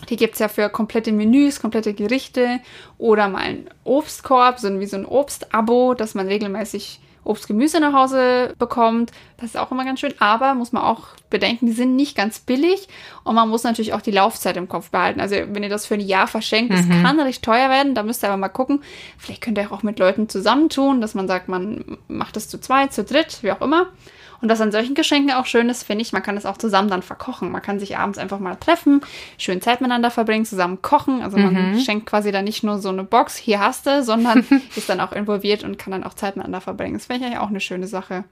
Die 0.09 0.17
gibt 0.17 0.33
es 0.33 0.39
ja 0.39 0.47
für 0.47 0.69
komplette 0.69 1.11
Menüs, 1.11 1.61
komplette 1.61 1.93
Gerichte 1.93 2.59
oder 2.97 3.27
mal 3.27 3.39
einen 3.41 3.69
Obstkorb, 3.83 4.59
so 4.59 4.79
wie 4.79 4.85
so 4.85 4.97
ein 4.97 5.05
Obstabo, 5.05 5.93
dass 5.93 6.15
man 6.15 6.27
regelmäßig 6.27 6.99
Obst, 7.23 7.47
Gemüse 7.47 7.79
nach 7.79 7.93
Hause 7.93 8.55
bekommt. 8.57 9.11
Das 9.41 9.49
ist 9.49 9.57
auch 9.57 9.71
immer 9.71 9.85
ganz 9.85 9.99
schön. 9.99 10.13
Aber 10.19 10.53
muss 10.53 10.71
man 10.71 10.83
auch 10.83 11.07
bedenken, 11.29 11.65
die 11.65 11.71
sind 11.71 11.95
nicht 11.95 12.15
ganz 12.15 12.39
billig 12.39 12.87
und 13.23 13.35
man 13.35 13.49
muss 13.49 13.63
natürlich 13.63 13.93
auch 13.93 14.01
die 14.01 14.11
Laufzeit 14.11 14.55
im 14.55 14.69
Kopf 14.69 14.91
behalten. 14.91 15.19
Also 15.19 15.35
wenn 15.35 15.63
ihr 15.63 15.69
das 15.69 15.85
für 15.85 15.95
ein 15.95 15.99
Jahr 15.99 16.27
verschenkt, 16.27 16.71
das 16.71 16.85
mhm. 16.85 17.03
kann 17.03 17.19
recht 17.19 17.43
teuer 17.43 17.69
werden. 17.69 17.95
Da 17.95 18.03
müsst 18.03 18.23
ihr 18.23 18.27
aber 18.27 18.37
mal 18.37 18.49
gucken. 18.49 18.83
Vielleicht 19.17 19.41
könnt 19.41 19.57
ihr 19.57 19.71
auch 19.71 19.83
mit 19.83 19.99
Leuten 19.99 20.29
zusammentun, 20.29 21.01
dass 21.01 21.15
man 21.15 21.27
sagt, 21.27 21.49
man 21.49 21.97
macht 22.07 22.35
das 22.35 22.47
zu 22.47 22.59
zweit, 22.59 22.93
zu 22.93 23.03
dritt, 23.03 23.39
wie 23.41 23.51
auch 23.51 23.61
immer. 23.61 23.87
Und 24.41 24.49
was 24.49 24.59
an 24.59 24.71
solchen 24.71 24.95
Geschenken 24.95 25.31
auch 25.31 25.45
schön 25.45 25.69
ist, 25.69 25.83
finde 25.83 26.01
ich, 26.01 26.13
man 26.13 26.23
kann 26.23 26.35
es 26.35 26.47
auch 26.47 26.57
zusammen 26.57 26.89
dann 26.89 27.03
verkochen. 27.03 27.51
Man 27.51 27.61
kann 27.61 27.79
sich 27.79 27.97
abends 27.97 28.17
einfach 28.17 28.39
mal 28.39 28.55
treffen, 28.55 29.01
schön 29.37 29.61
Zeit 29.61 29.81
miteinander 29.81 30.09
verbringen, 30.09 30.45
zusammen 30.45 30.81
kochen. 30.81 31.21
Also 31.21 31.37
man 31.37 31.73
mhm. 31.73 31.79
schenkt 31.79 32.07
quasi 32.07 32.31
dann 32.31 32.45
nicht 32.45 32.63
nur 32.63 32.79
so 32.79 32.89
eine 32.89 33.03
Box, 33.03 33.37
hier 33.37 33.59
hast 33.59 33.85
du, 33.85 34.03
sondern 34.03 34.45
ist 34.75 34.89
dann 34.89 34.99
auch 34.99 35.11
involviert 35.11 35.63
und 35.63 35.77
kann 35.77 35.91
dann 35.91 36.03
auch 36.03 36.15
Zeit 36.15 36.35
miteinander 36.35 36.61
verbringen. 36.61 36.95
Das 36.95 37.05
finde 37.05 37.19
ich 37.21 37.25
eigentlich 37.27 37.39
auch 37.39 37.49
eine 37.49 37.59
schöne 37.59 37.87
Sache. 37.87 38.23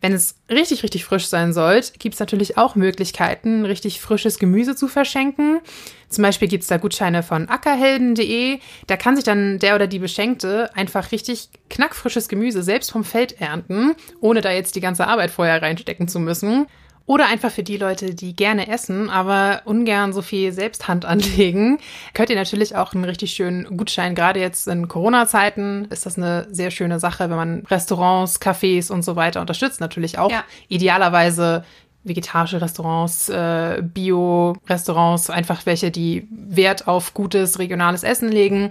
Wenn 0.00 0.14
es 0.14 0.36
richtig, 0.50 0.82
richtig 0.82 1.04
frisch 1.04 1.26
sein 1.26 1.52
soll, 1.52 1.80
gibt 1.98 2.14
es 2.14 2.20
natürlich 2.20 2.58
auch 2.58 2.74
Möglichkeiten, 2.74 3.64
richtig 3.64 4.00
frisches 4.00 4.38
Gemüse 4.38 4.74
zu 4.74 4.88
verschenken. 4.88 5.60
Zum 6.08 6.22
Beispiel 6.22 6.48
gibt 6.48 6.62
es 6.62 6.68
da 6.68 6.76
Gutscheine 6.76 7.22
von 7.22 7.48
ackerhelden.de. 7.48 8.58
Da 8.86 8.96
kann 8.96 9.14
sich 9.14 9.24
dann 9.24 9.58
der 9.60 9.76
oder 9.76 9.86
die 9.86 10.00
Beschenkte 10.00 10.74
einfach 10.74 11.12
richtig 11.12 11.48
knackfrisches 11.68 12.28
Gemüse 12.28 12.62
selbst 12.62 12.90
vom 12.90 13.04
Feld 13.04 13.40
ernten, 13.40 13.94
ohne 14.20 14.40
da 14.40 14.50
jetzt 14.50 14.74
die 14.74 14.80
ganze 14.80 15.06
Arbeit 15.06 15.30
vorher 15.30 15.62
reinstecken 15.62 16.08
zu 16.08 16.18
müssen. 16.18 16.66
Oder 17.06 17.26
einfach 17.26 17.50
für 17.50 17.62
die 17.62 17.76
Leute, 17.76 18.14
die 18.14 18.36
gerne 18.36 18.68
essen, 18.68 19.10
aber 19.10 19.62
ungern 19.64 20.12
so 20.12 20.22
viel 20.22 20.52
Selbsthand 20.52 21.04
anlegen, 21.06 21.78
könnt 22.14 22.30
ihr 22.30 22.36
natürlich 22.36 22.76
auch 22.76 22.94
einen 22.94 23.04
richtig 23.04 23.32
schönen 23.32 23.76
Gutschein. 23.76 24.14
Gerade 24.14 24.40
jetzt 24.40 24.68
in 24.68 24.88
Corona-Zeiten 24.88 25.86
ist 25.90 26.06
das 26.06 26.16
eine 26.16 26.46
sehr 26.50 26.70
schöne 26.70 27.00
Sache, 27.00 27.30
wenn 27.30 27.36
man 27.36 27.66
Restaurants, 27.70 28.40
Cafés 28.40 28.90
und 28.92 29.02
so 29.02 29.16
weiter 29.16 29.40
unterstützt. 29.40 29.80
Natürlich 29.80 30.18
auch 30.18 30.30
ja. 30.30 30.44
idealerweise 30.68 31.64
vegetarische 32.04 32.60
Restaurants, 32.60 33.28
äh, 33.28 33.82
Bio-Restaurants, 33.82 35.30
einfach 35.30 35.66
welche, 35.66 35.90
die 35.90 36.26
Wert 36.30 36.88
auf 36.88 37.14
gutes 37.14 37.58
regionales 37.58 38.02
Essen 38.02 38.30
legen. 38.30 38.70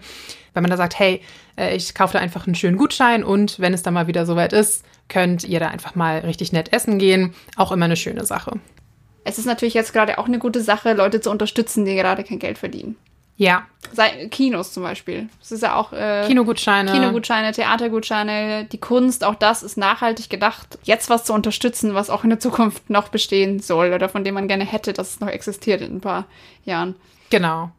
Wenn 0.54 0.64
man 0.64 0.72
da 0.72 0.78
sagt, 0.78 0.98
hey, 0.98 1.22
äh, 1.58 1.76
ich 1.76 1.94
kaufe 1.94 2.14
da 2.14 2.20
einfach 2.20 2.48
einen 2.48 2.56
schönen 2.56 2.78
Gutschein 2.78 3.24
und 3.24 3.60
wenn 3.60 3.74
es 3.74 3.84
dann 3.84 3.94
mal 3.94 4.08
wieder 4.08 4.26
soweit 4.26 4.54
ist, 4.54 4.84
könnt 5.10 5.44
ihr 5.44 5.60
da 5.60 5.68
einfach 5.68 5.96
mal 5.96 6.20
richtig 6.20 6.52
nett 6.52 6.74
essen 6.74 6.98
gehen. 7.00 7.34
Auch 7.56 7.72
immer 7.72 7.86
eine 7.86 7.96
schöne 7.96 8.26
Sache. 8.26 8.60
Es 9.24 9.38
ist 9.38 9.46
natürlich 9.46 9.74
jetzt 9.74 9.94
gerade 9.94 10.18
auch 10.18 10.26
eine 10.26 10.40
gute 10.40 10.62
Sache, 10.62 10.94
Leute 10.94 11.22
zu 11.22 11.30
unterstützen, 11.30 11.86
die 11.86 11.96
gerade 11.96 12.24
kein 12.24 12.40
Geld 12.40 12.58
verdienen. 12.58 12.96
Ja, 13.40 13.64
Sei, 13.94 14.28
Kinos 14.30 14.74
zum 14.74 14.84
Beispiel. 14.84 15.30
Das 15.40 15.52
ist 15.54 15.64
ja 15.64 15.76
auch 15.76 15.94
äh, 15.94 16.26
Kinogutscheine. 16.28 16.92
Kinogutscheine, 16.92 17.54
Theatergutscheine, 17.54 18.66
die 18.66 18.78
Kunst, 18.78 19.24
auch 19.24 19.36
das 19.36 19.64
ist 19.64 19.78
nachhaltig 19.78 20.30
gedacht, 20.30 20.78
jetzt 20.84 21.10
was 21.10 21.24
zu 21.24 21.34
unterstützen, 21.34 21.96
was 21.96 22.10
auch 22.10 22.26
in 22.26 22.30
der 22.30 22.40
Zukunft 22.40 22.90
noch 22.90 23.08
bestehen 23.08 23.60
soll 23.62 23.94
oder 23.94 24.10
von 24.10 24.26
dem 24.26 24.36
man 24.36 24.50
gerne 24.50 24.66
hätte, 24.66 24.92
dass 24.92 25.12
es 25.12 25.20
noch 25.22 25.30
existiert 25.30 25.82
in 25.82 25.96
ein 25.96 26.02
paar 26.02 26.26
Jahren. 26.66 26.96
Genau. 27.30 27.72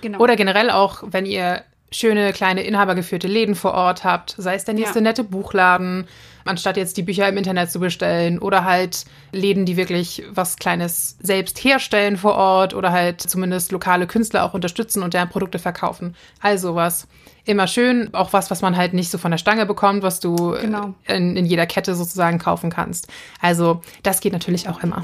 Genau. 0.00 0.18
Oder 0.20 0.36
generell 0.36 0.70
auch, 0.70 1.02
wenn 1.04 1.26
ihr 1.26 1.64
schöne 1.90 2.32
kleine 2.32 2.62
inhabergeführte 2.62 3.26
Läden 3.26 3.56
vor 3.56 3.74
Ort 3.74 4.04
habt, 4.04 4.36
sei 4.38 4.54
es 4.54 4.64
der 4.64 4.74
nächste 4.74 4.98
Ja. 5.00 5.02
nette 5.02 5.24
Buchladen, 5.24 6.06
anstatt 6.48 6.76
jetzt 6.76 6.96
die 6.96 7.02
Bücher 7.02 7.28
im 7.28 7.36
Internet 7.36 7.70
zu 7.70 7.78
bestellen 7.78 8.38
oder 8.38 8.64
halt 8.64 9.04
Läden, 9.32 9.64
die 9.66 9.76
wirklich 9.76 10.24
was 10.32 10.56
Kleines 10.56 11.16
selbst 11.20 11.62
herstellen 11.62 12.16
vor 12.16 12.34
Ort 12.34 12.74
oder 12.74 12.90
halt 12.90 13.20
zumindest 13.20 13.70
lokale 13.72 14.06
Künstler 14.06 14.44
auch 14.44 14.54
unterstützen 14.54 15.02
und 15.02 15.14
deren 15.14 15.28
Produkte 15.28 15.58
verkaufen. 15.58 16.16
Also 16.40 16.74
was. 16.74 17.06
Immer 17.44 17.66
schön, 17.66 18.12
auch 18.12 18.34
was, 18.34 18.50
was 18.50 18.60
man 18.60 18.76
halt 18.76 18.92
nicht 18.92 19.10
so 19.10 19.16
von 19.16 19.30
der 19.30 19.38
Stange 19.38 19.64
bekommt, 19.64 20.02
was 20.02 20.20
du 20.20 20.54
Genau. 20.60 20.92
in, 21.06 21.34
in 21.34 21.46
jeder 21.46 21.64
Kette 21.64 21.94
sozusagen 21.94 22.38
kaufen 22.38 22.68
kannst. 22.68 23.08
Also 23.40 23.80
das 24.02 24.20
geht 24.20 24.34
natürlich 24.34 24.68
auch 24.68 24.82
immer. 24.82 25.02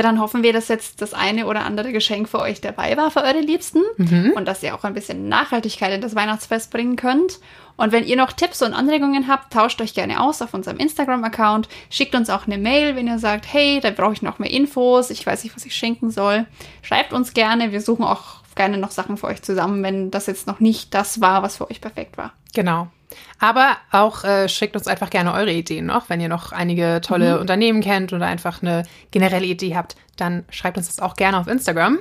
Ja, 0.00 0.04
dann 0.04 0.18
hoffen 0.18 0.42
wir, 0.42 0.54
dass 0.54 0.68
jetzt 0.68 1.02
das 1.02 1.12
eine 1.12 1.44
oder 1.44 1.66
andere 1.66 1.92
Geschenk 1.92 2.26
für 2.26 2.38
euch 2.38 2.62
dabei 2.62 2.96
war, 2.96 3.10
für 3.10 3.20
eure 3.20 3.40
Liebsten. 3.40 3.82
Und 4.34 4.48
dass 4.48 4.62
ihr 4.62 4.74
auch 4.74 4.82
ein 4.84 4.94
bisschen 4.94 5.28
Nachhaltigkeit 5.28 5.92
in 5.92 6.00
das 6.00 6.14
Weihnachtsfest 6.14 6.70
bringen 6.70 6.96
könnt. 6.96 7.38
Und 7.76 7.92
wenn 7.92 8.06
ihr 8.06 8.16
noch 8.16 8.32
Tipps 8.32 8.62
und 8.62 8.72
Anregungen 8.72 9.28
habt, 9.28 9.52
tauscht 9.52 9.78
euch 9.82 9.92
gerne 9.92 10.22
aus 10.22 10.40
auf 10.40 10.54
unserem 10.54 10.78
Instagram-Account. 10.78 11.68
Schickt 11.90 12.14
uns 12.14 12.30
auch 12.30 12.46
eine 12.46 12.56
Mail, 12.56 12.96
wenn 12.96 13.08
ihr 13.08 13.18
sagt, 13.18 13.52
hey, 13.52 13.78
da 13.82 13.90
brauche 13.90 14.14
ich 14.14 14.22
noch 14.22 14.38
mehr 14.38 14.50
Infos, 14.50 15.10
ich 15.10 15.26
weiß 15.26 15.44
nicht, 15.44 15.54
was 15.54 15.66
ich 15.66 15.74
schenken 15.74 16.10
soll. 16.10 16.46
Schreibt 16.80 17.12
uns 17.12 17.34
gerne, 17.34 17.70
wir 17.70 17.82
suchen 17.82 18.06
auch 18.06 18.36
gerne 18.56 18.78
noch 18.78 18.92
Sachen 18.92 19.18
für 19.18 19.26
euch 19.26 19.42
zusammen, 19.42 19.82
wenn 19.82 20.10
das 20.10 20.28
jetzt 20.28 20.46
noch 20.46 20.60
nicht 20.60 20.94
das 20.94 21.20
war, 21.20 21.42
was 21.42 21.58
für 21.58 21.70
euch 21.70 21.82
perfekt 21.82 22.16
war. 22.16 22.32
Genau. 22.54 22.88
Aber 23.38 23.76
auch 23.90 24.24
äh, 24.24 24.48
schickt 24.48 24.76
uns 24.76 24.86
einfach 24.86 25.10
gerne 25.10 25.32
eure 25.32 25.52
Ideen 25.52 25.86
noch. 25.86 26.08
Wenn 26.08 26.20
ihr 26.20 26.28
noch 26.28 26.52
einige 26.52 27.00
tolle 27.02 27.40
Unternehmen 27.40 27.80
kennt 27.80 28.12
oder 28.12 28.26
einfach 28.26 28.62
eine 28.62 28.84
generelle 29.10 29.46
Idee 29.46 29.76
habt, 29.76 29.96
dann 30.16 30.44
schreibt 30.50 30.76
uns 30.76 30.86
das 30.86 31.00
auch 31.00 31.16
gerne 31.16 31.38
auf 31.38 31.46
Instagram. 31.46 31.98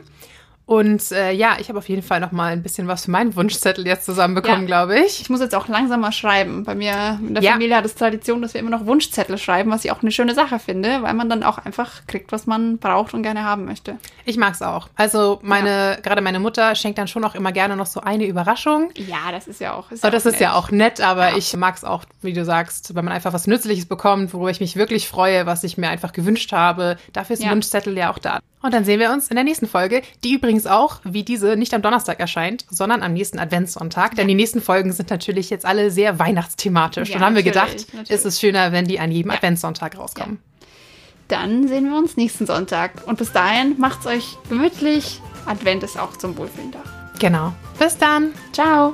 Und 0.69 1.11
äh, 1.13 1.31
ja, 1.31 1.57
ich 1.59 1.67
habe 1.69 1.79
auf 1.79 1.89
jeden 1.89 2.03
Fall 2.03 2.19
noch 2.19 2.31
mal 2.31 2.51
ein 2.53 2.61
bisschen 2.61 2.87
was 2.87 3.05
für 3.05 3.09
meinen 3.09 3.35
Wunschzettel 3.35 3.87
jetzt 3.87 4.05
zusammenbekommen, 4.05 4.61
Ja. 4.61 4.65
glaube 4.67 4.99
ich. 4.99 5.19
Ich 5.19 5.27
muss 5.27 5.39
jetzt 5.39 5.55
auch 5.55 5.67
langsam 5.67 6.01
mal 6.01 6.11
schreiben. 6.11 6.63
Bei 6.63 6.75
mir 6.75 7.19
in 7.27 7.33
der 7.33 7.41
Ja. 7.41 7.53
Familie 7.53 7.75
hat 7.75 7.85
es 7.85 7.95
Tradition, 7.95 8.43
dass 8.43 8.53
wir 8.53 8.61
immer 8.61 8.69
noch 8.69 8.85
Wunschzettel 8.85 9.39
schreiben, 9.39 9.71
was 9.71 9.83
ich 9.83 9.91
auch 9.91 10.03
eine 10.03 10.11
schöne 10.11 10.35
Sache 10.35 10.59
finde, 10.59 11.01
weil 11.01 11.15
man 11.15 11.27
dann 11.27 11.41
auch 11.41 11.57
einfach 11.57 12.05
kriegt, 12.05 12.31
was 12.31 12.45
man 12.45 12.77
braucht 12.77 13.15
und 13.15 13.23
gerne 13.23 13.43
haben 13.43 13.65
möchte. 13.65 13.95
Ich 14.25 14.37
mag's 14.37 14.61
auch. 14.61 14.89
Also 14.95 15.39
meine, 15.41 15.97
gerade 16.03 16.21
meine 16.21 16.39
Mutter 16.39 16.75
schenkt 16.75 16.99
dann 16.99 17.07
schon 17.07 17.23
auch 17.23 17.33
immer 17.33 17.51
gerne 17.51 17.75
noch 17.75 17.87
so 17.87 18.01
eine 18.01 18.25
Überraschung. 18.27 18.91
Ja, 18.95 19.31
das 19.31 19.47
ist 19.47 19.59
ja 19.61 19.73
auch. 19.73 19.89
Ist 19.91 20.05
Und 20.05 20.13
das 20.13 20.27
ist 20.27 20.33
nett. 20.33 20.41
ja 20.41 20.53
auch 20.53 20.69
nett, 20.69 21.01
aber 21.01 21.29
Ja. 21.31 21.37
ich 21.37 21.51
mag's 21.57 21.83
auch, 21.83 22.03
wie 22.21 22.33
du 22.33 22.45
sagst, 22.45 22.93
wenn 22.93 23.05
man 23.05 23.15
einfach 23.15 23.33
was 23.33 23.47
Nützliches 23.47 23.87
bekommt, 23.87 24.35
worüber 24.35 24.51
ich 24.51 24.59
mich 24.59 24.75
wirklich 24.75 25.07
freue, 25.07 25.47
was 25.47 25.63
ich 25.63 25.79
mir 25.79 25.89
einfach 25.89 26.11
gewünscht 26.13 26.51
habe. 26.51 26.97
Dafür 27.11 27.33
ist 27.33 27.39
ein 27.39 27.47
Ja. 27.47 27.51
Wunschzettel 27.53 27.97
ja 27.97 28.11
auch 28.11 28.19
da. 28.19 28.37
Und 28.61 28.73
dann 28.73 28.83
sehen 28.83 28.99
wir 28.99 29.11
uns 29.13 29.29
in 29.29 29.35
der 29.35 29.45
nächsten 29.45 29.67
Folge, 29.69 30.01
die 30.25 30.33
übrigens 30.33 30.58
auch, 30.67 30.99
wie 31.03 31.23
diese, 31.23 31.55
nicht 31.55 31.73
am 31.73 31.81
Donnerstag 31.81 32.19
erscheint, 32.19 32.65
sondern 32.69 33.01
am 33.03 33.13
nächsten 33.13 33.39
Adventssonntag. 33.39 34.15
Denn 34.15 34.27
die 34.27 34.35
nächsten 34.35 34.61
Folgen 34.61 34.91
sind 34.91 35.09
natürlich 35.09 35.49
jetzt 35.49 35.65
alle 35.65 35.91
sehr 35.91 36.19
weihnachtsthematisch. 36.19 37.09
Ja, 37.09 37.17
und 37.17 37.21
haben 37.21 37.35
wir 37.35 37.43
gedacht, 37.43 37.87
natürlich. 37.93 38.09
ist 38.09 38.25
es 38.25 38.39
schöner, 38.39 38.71
wenn 38.71 38.85
die 38.85 38.99
an 38.99 39.11
jedem 39.11 39.31
Ja. 39.31 39.37
Adventssonntag 39.37 39.97
rauskommen. 39.97 40.39
Dann 41.27 41.67
sehen 41.67 41.89
wir 41.89 41.97
uns 41.97 42.17
nächsten 42.17 42.45
Sonntag. 42.45 42.91
Und 43.05 43.17
bis 43.17 43.31
dahin 43.31 43.75
macht's 43.79 44.07
euch 44.07 44.37
gemütlich. 44.49 45.21
Advent 45.45 45.83
ist 45.83 45.97
auch 45.97 46.17
zum 46.17 46.35
Wohlfühlen 46.37 46.71
da. 46.71 46.79
Genau. 47.19 47.53
Bis 47.77 47.97
dann. 47.97 48.33
Ciao. 48.51 48.93